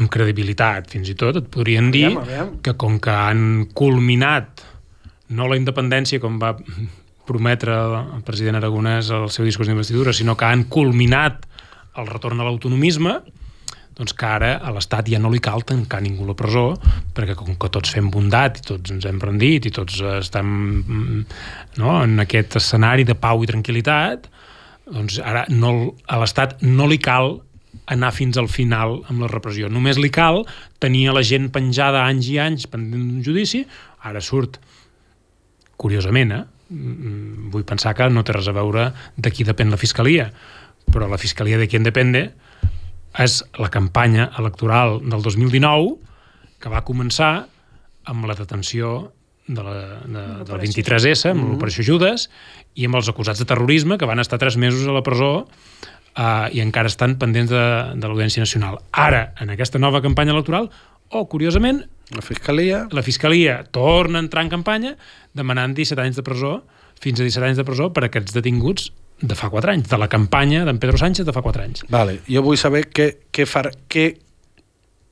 [0.00, 2.54] amb credibilitat, fins i tot, et podrien dir aviam, aviam.
[2.64, 4.64] que com que han culminat
[5.36, 6.54] no la independència com va
[7.28, 11.44] prometre el president Aragonès al seu discurs d'investidura, sinó que han culminat
[12.00, 13.20] el retorn a l'autonomisme,
[14.00, 16.72] doncs que ara a l'Estat ja no li cal tancar ningú la presó,
[17.12, 20.54] perquè com que tots fem bondat i tots ens hem rendit i tots estem
[21.76, 24.30] no, en aquest escenari de pau i tranquil·litat,
[24.90, 27.36] doncs ara no, a l'Estat no li cal
[27.92, 29.68] anar fins al final amb la repressió.
[29.70, 30.44] Només li cal
[30.82, 33.62] tenir la gent penjada anys i anys pendent d'un judici,
[34.08, 34.56] ara surt,
[35.80, 36.42] curiosament, eh?
[36.70, 40.30] Mm, vull pensar que no té res a veure de qui depèn la Fiscalia,
[40.90, 42.30] però la Fiscalia de qui en depende
[43.18, 45.96] és la campanya electoral del 2019
[46.60, 47.48] que va començar
[48.10, 49.10] amb la detenció
[49.50, 49.74] de la,
[50.06, 51.50] de, del 23S, amb mm -hmm.
[51.50, 52.30] l'operació Judes,
[52.74, 55.48] i amb els acusats de terrorisme que van estar tres mesos a la presó
[56.16, 58.78] eh, i encara estan pendents de, de l'Audiència Nacional.
[58.92, 60.70] Ara, en aquesta nova campanya electoral,
[61.08, 62.86] o, oh, curiosament, la Fiscalia...
[62.90, 64.96] La Fiscalia torna a entrar en campanya
[65.34, 66.62] demanant 17 anys de presó,
[67.00, 69.98] fins a 17 anys de presó per a aquests detinguts de fa 4 anys, de
[70.00, 71.84] la campanya d'en Pedro Sánchez de fa 4 anys.
[71.92, 72.20] Vale.
[72.28, 74.06] Jo vull saber què, què, far, què,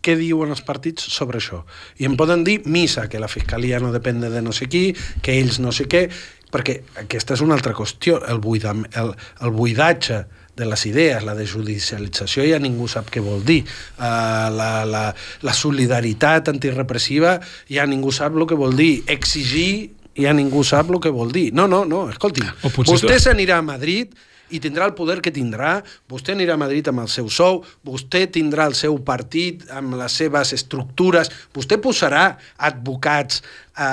[0.04, 1.62] què diuen els partits sobre això.
[2.00, 4.90] I em poden dir missa, que la fiscalia no depèn de no sé qui,
[5.22, 6.06] que ells no sé què,
[6.48, 9.12] perquè aquesta és una altra qüestió, el, buida, el,
[9.44, 10.24] el buidatge
[10.58, 13.60] de les idees, la desjudicialització ja ningú sap què vol dir.
[13.98, 15.04] Uh, la, la,
[15.46, 17.36] la solidaritat antirepressiva
[17.70, 19.04] ja ningú sap el que vol dir.
[19.06, 21.50] Exigir ja ningú sap el que vol dir.
[21.54, 23.22] No, no, no, escolti, vostè tu...
[23.28, 24.16] s'anirà a Madrid
[24.50, 28.26] i tindrà el poder que tindrà, vostè anirà a Madrid amb el seu sou, vostè
[28.32, 32.30] tindrà el seu partit amb les seves estructures, vostè posarà
[32.68, 33.42] advocats
[33.76, 33.90] a...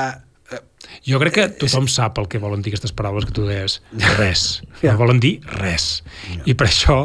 [0.54, 0.62] Eh,
[1.10, 3.82] jo crec que eh, tothom sap el que volen dir aquestes paraules que tu deies.
[4.20, 4.46] Res.
[4.86, 6.04] No volen dir res.
[6.46, 7.00] I per això,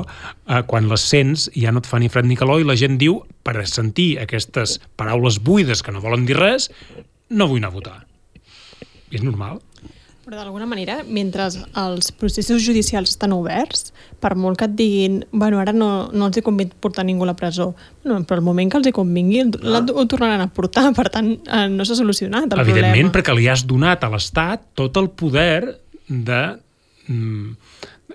[0.47, 3.01] eh, quan les sents, ja no et fa ni fred ni calor i la gent
[3.01, 6.68] diu, per sentir aquestes paraules buides que no volen dir res,
[7.31, 7.99] no vull anar a votar
[9.11, 9.61] és normal.
[10.21, 11.47] Però d'alguna manera, mentre
[11.81, 13.89] els processos judicials estan oberts,
[14.21, 17.31] per molt que et diguin bueno, ara no, no els hi convé portar ningú a
[17.33, 17.71] la presó,
[18.05, 19.81] bueno, però el moment que els hi convingui ah.
[19.81, 23.15] ho tornaran a portar, per tant eh, no s'ha solucionat el Evidentment, problema.
[23.17, 26.43] perquè li has donat a l'Estat tot el poder de
[27.09, 27.70] mm,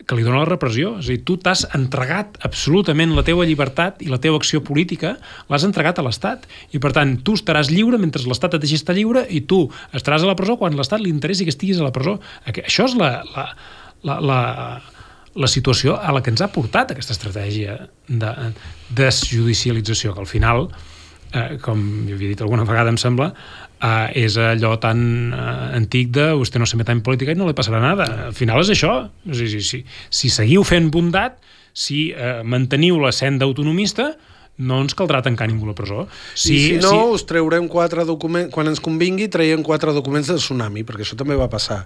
[0.05, 0.95] que li dona la repressió.
[0.99, 5.15] És a dir, tu t'has entregat absolutament la teua llibertat i la teua acció política,
[5.51, 6.47] l'has entregat a l'Estat.
[6.71, 9.65] I, per tant, tu estaràs lliure mentre l'Estat et deixi estar lliure i tu
[9.95, 12.17] estaràs a la presó quan l'Estat li interessi que estiguis a la presó.
[12.51, 13.47] Això és la, la,
[14.05, 14.41] la, la,
[15.35, 18.33] la situació a la que ens ha portat aquesta estratègia de
[18.95, 20.67] desjudicialització, que al final
[21.35, 23.31] eh, com jo havia dit alguna vegada, em sembla,
[23.85, 27.49] eh, és allò tan eh, antic de vostè no se meta en política i no
[27.49, 28.07] li passarà nada.
[28.29, 28.95] Al final és això.
[29.31, 31.37] Si, si, si, si seguiu fent bondat,
[31.75, 34.13] si eh, manteniu la senda autonomista,
[34.55, 36.05] no ens caldrà tancar ningú a la presó.
[36.33, 36.99] Si, I si no, si...
[37.17, 41.35] us treurem quatre documents, quan ens convingui, traiem quatre documents del tsunami, perquè això també
[41.39, 41.81] va passar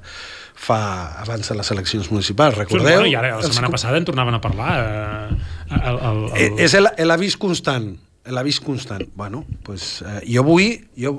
[0.59, 0.79] fa
[1.23, 2.85] abans de les eleccions municipals, recordeu?
[2.85, 3.77] Sí, bueno, I ara, la setmana els...
[3.79, 4.75] passada en tornaven a parlar.
[4.83, 5.39] Eh,
[5.79, 6.45] el, el, el...
[6.45, 6.77] Eh, és
[7.09, 7.95] l'avís constant
[8.33, 9.03] l'avís constant.
[9.15, 10.77] Bueno, pues, eh, jo vull...
[10.99, 11.15] Jo...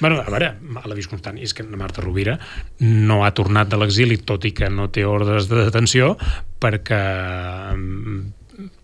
[0.00, 0.52] Bueno, a veure,
[0.86, 2.38] l'avís constant és que Marta Rovira
[2.82, 6.14] no ha tornat de l'exili, tot i que no té ordres de detenció,
[6.62, 7.02] perquè
[7.74, 8.20] mm,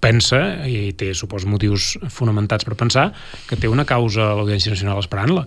[0.03, 3.11] pensa, i té, supos, motius fonamentats per pensar,
[3.49, 5.47] que té una causa a l'Audiència Nacional esperant-la.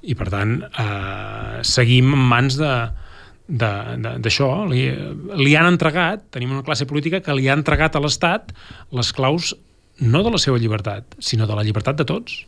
[0.00, 2.74] I, per tant, eh, seguim en mans de,
[3.50, 4.84] d'això, li,
[5.42, 8.54] li han entregat, tenim una classe política que li ha entregat a l'Estat
[8.94, 9.54] les claus
[10.00, 12.40] no de la seva llibertat, sinó de la llibertat de tots.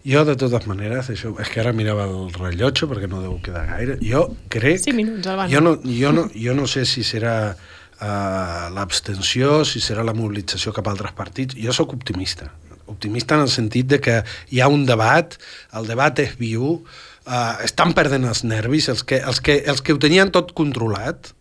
[0.00, 3.66] Jo, de totes maneres, això, és que ara mirava el rellotge perquè no deu quedar
[3.68, 3.98] gaire.
[4.00, 4.80] Jo crec...
[4.86, 5.28] 5 minuts.
[5.52, 10.72] Jo no, jo no, jo no sé si serà uh, l'abstenció, si serà la mobilització
[10.76, 11.58] cap a altres partits.
[11.60, 12.48] Jo sóc optimista.
[12.88, 14.16] Optimista en el sentit de que
[14.48, 15.36] hi ha un debat,
[15.76, 19.92] el debat és viu, uh, estan perdent els nervis, els que, els, que, els que
[19.92, 21.34] ho tenien tot controlat,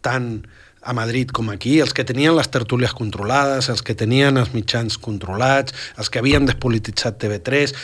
[0.00, 0.40] tant
[0.86, 4.98] a Madrid com aquí, els que tenien les tertúlies controlades, els que tenien els mitjans
[5.02, 7.74] controlats, els que havien despolititzat TV3,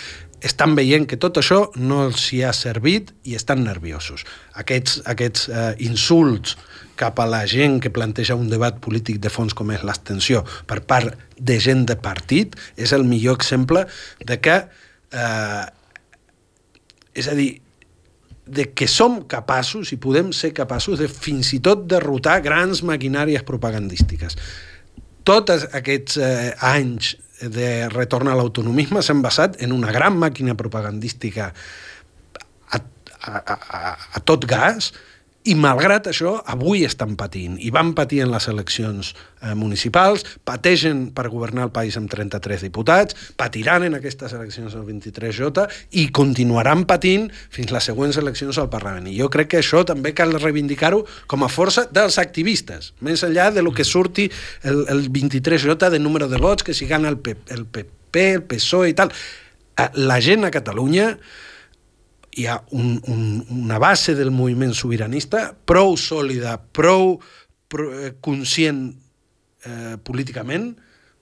[0.42, 4.24] estan veient que tot això no els hi ha servit i estan nerviosos.
[4.58, 6.56] Aquests, aquests eh, insults
[6.98, 10.82] cap a la gent que planteja un debat polític de fons com és l'abstenció per
[10.86, 13.86] part de gent de partit és el millor exemple
[14.22, 15.64] de que eh,
[17.14, 17.61] és a dir,
[18.46, 23.44] de que som capaços i podem ser capaços de fins i tot derrotar grans maquinàries
[23.46, 24.36] propagandístiques.
[25.22, 31.52] Tots aquests eh, anys de retorn a l'autonomisme s'han basat en una gran màquina propagandística
[32.70, 33.80] a, a, a,
[34.18, 34.92] a tot gas
[35.42, 37.56] i malgrat això, avui estan patint.
[37.58, 42.62] I van patir en les eleccions eh, municipals, pateixen per governar el país amb 33
[42.62, 45.66] diputats, patiran en aquestes eleccions del 23J
[45.98, 49.10] i continuaran patint fins les següents eleccions al Parlament.
[49.10, 53.50] I jo crec que això també cal reivindicar-ho com a força dels activistes, més enllà
[53.50, 54.30] de lo que surti
[54.62, 58.44] el, el 23J de número de vots, que si gana el, P, el PP, el
[58.46, 59.10] PSOE i tal.
[59.74, 61.16] Eh, la gent a Catalunya
[62.36, 67.18] hi ha un, un, una base del moviment sobiranista prou sòlida, prou,
[67.68, 68.86] prou eh, conscient
[69.66, 70.72] eh, políticament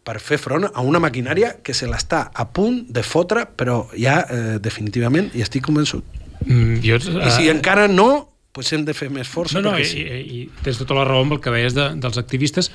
[0.07, 4.23] per fer front a una maquinària que se l'està a punt de fotre, però ja
[4.23, 6.07] eh, definitivament hi estic convençut.
[6.47, 7.21] Mm, jo, uh...
[7.27, 8.11] I si eh, encara no,
[8.55, 9.61] pues hem de fer més força.
[9.61, 10.03] No, no, i, sí.
[10.03, 12.71] i, i tens tota la raó amb el que deies de, dels activistes,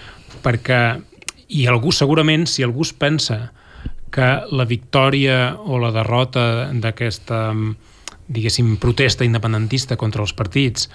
[0.46, 0.82] perquè
[1.56, 3.52] i algú segurament, si algú es pensa
[4.16, 7.42] que la victòria o la derrota d'aquesta
[8.28, 10.89] diguéssim, protesta independentista contra els partits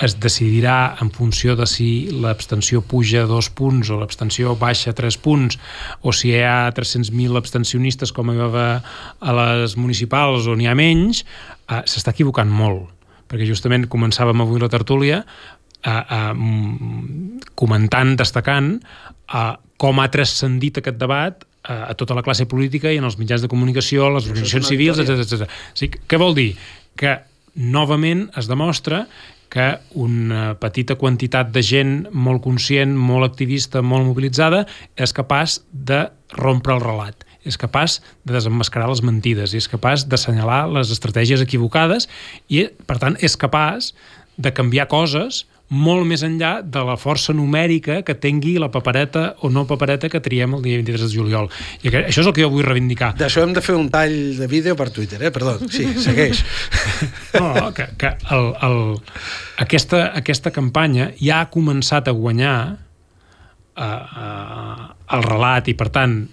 [0.00, 5.58] es decidirà en funció de si l'abstenció puja dos punts o l'abstenció baixa tres punts
[6.00, 8.68] o si hi ha 300.000 abstencionistes com hi va
[9.20, 11.24] a les municipals o n'hi ha menys,
[11.68, 12.88] eh, s'està equivocant molt
[13.30, 16.32] perquè justament començàvem avui la tertúlia eh, eh,
[17.54, 23.00] comentant, destacant eh, com ha transcendit aquest debat a, a tota la classe política i
[23.00, 25.48] en els mitjans de comunicació, les organitzacions civils, etc etc.
[25.48, 26.52] O sigui, què vol dir?
[26.98, 27.18] Que
[27.54, 29.04] novament es demostra
[29.50, 34.62] que una petita quantitat de gent molt conscient, molt activista, molt mobilitzada,
[34.94, 36.04] és capaç de
[36.38, 42.08] rompre el relat és capaç de desenmascarar les mentides, és capaç d'assenyalar les estratègies equivocades
[42.52, 43.94] i, per tant, és capaç
[44.36, 49.50] de canviar coses molt més enllà de la força numèrica que tingui la papereta o
[49.54, 51.50] no papereta que triem el dia 23 de juliol.
[51.86, 53.12] I això és el que jo vull reivindicar.
[53.18, 55.30] D'això hem de fer un tall de vídeo per Twitter, eh?
[55.30, 56.42] Perdó, sí, segueix.
[57.38, 58.80] No, que, que el, el,
[59.62, 62.56] aquesta, aquesta campanya ja ha començat a guanyar
[63.78, 66.24] uh, uh, el relat i, per tant,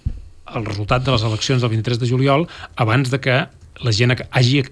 [0.48, 2.48] el resultat de les eleccions del 23 de juliol
[2.80, 3.38] abans de que
[3.84, 4.62] la gent hagi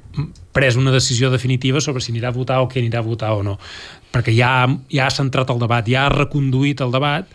[0.57, 3.45] pres una decisió definitiva sobre si anirà a votar o què anirà a votar o
[3.47, 3.59] no.
[4.13, 7.29] Perquè ja, ja ha centrat el debat, ja ha reconduït el debat,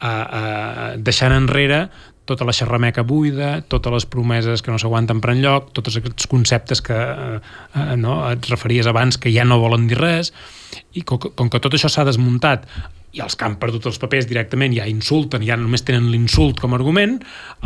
[0.00, 1.86] eh, eh, deixant enrere
[2.24, 6.80] tota la xerrameca buida, totes les promeses que no s'aguanten per enlloc, tots aquests conceptes
[6.84, 7.38] que eh,
[7.76, 10.32] eh, no, et referies abans que ja no volen dir res,
[10.96, 12.64] i com, com que tot això s'ha desmuntat
[13.14, 16.74] i els que han perdut els papers directament ja insulten, ja només tenen l'insult com
[16.74, 17.20] a argument,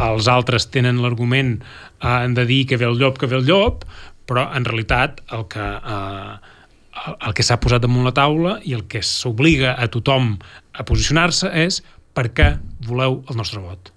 [0.09, 3.88] els altres tenen l'argument eh, de dir que ve el llop, que ve el llop,
[4.28, 5.72] però en realitat el que...
[5.96, 6.55] Eh,
[6.99, 10.32] el que s'ha posat damunt la taula i el que s'obliga a tothom
[10.74, 11.76] a posicionar-se és
[12.11, 12.49] per què
[12.88, 13.92] voleu el nostre vot.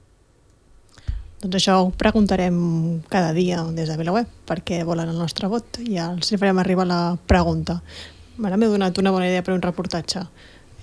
[1.42, 2.56] Doncs això ho preguntarem
[3.10, 5.82] cada dia des de VilaWeb, perquè volen el nostre vot.
[5.82, 7.80] I ja els farem arribar la pregunta.
[8.46, 10.22] Ara m'he donat una bona idea per un reportatge.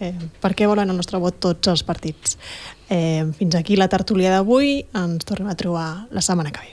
[0.01, 2.39] Eh, per què volen el nostre vot tots els partits?
[2.89, 4.85] Eh, fins aquí la tertúlia d'avui.
[4.97, 6.73] Ens tornem a trobar la setmana que ve.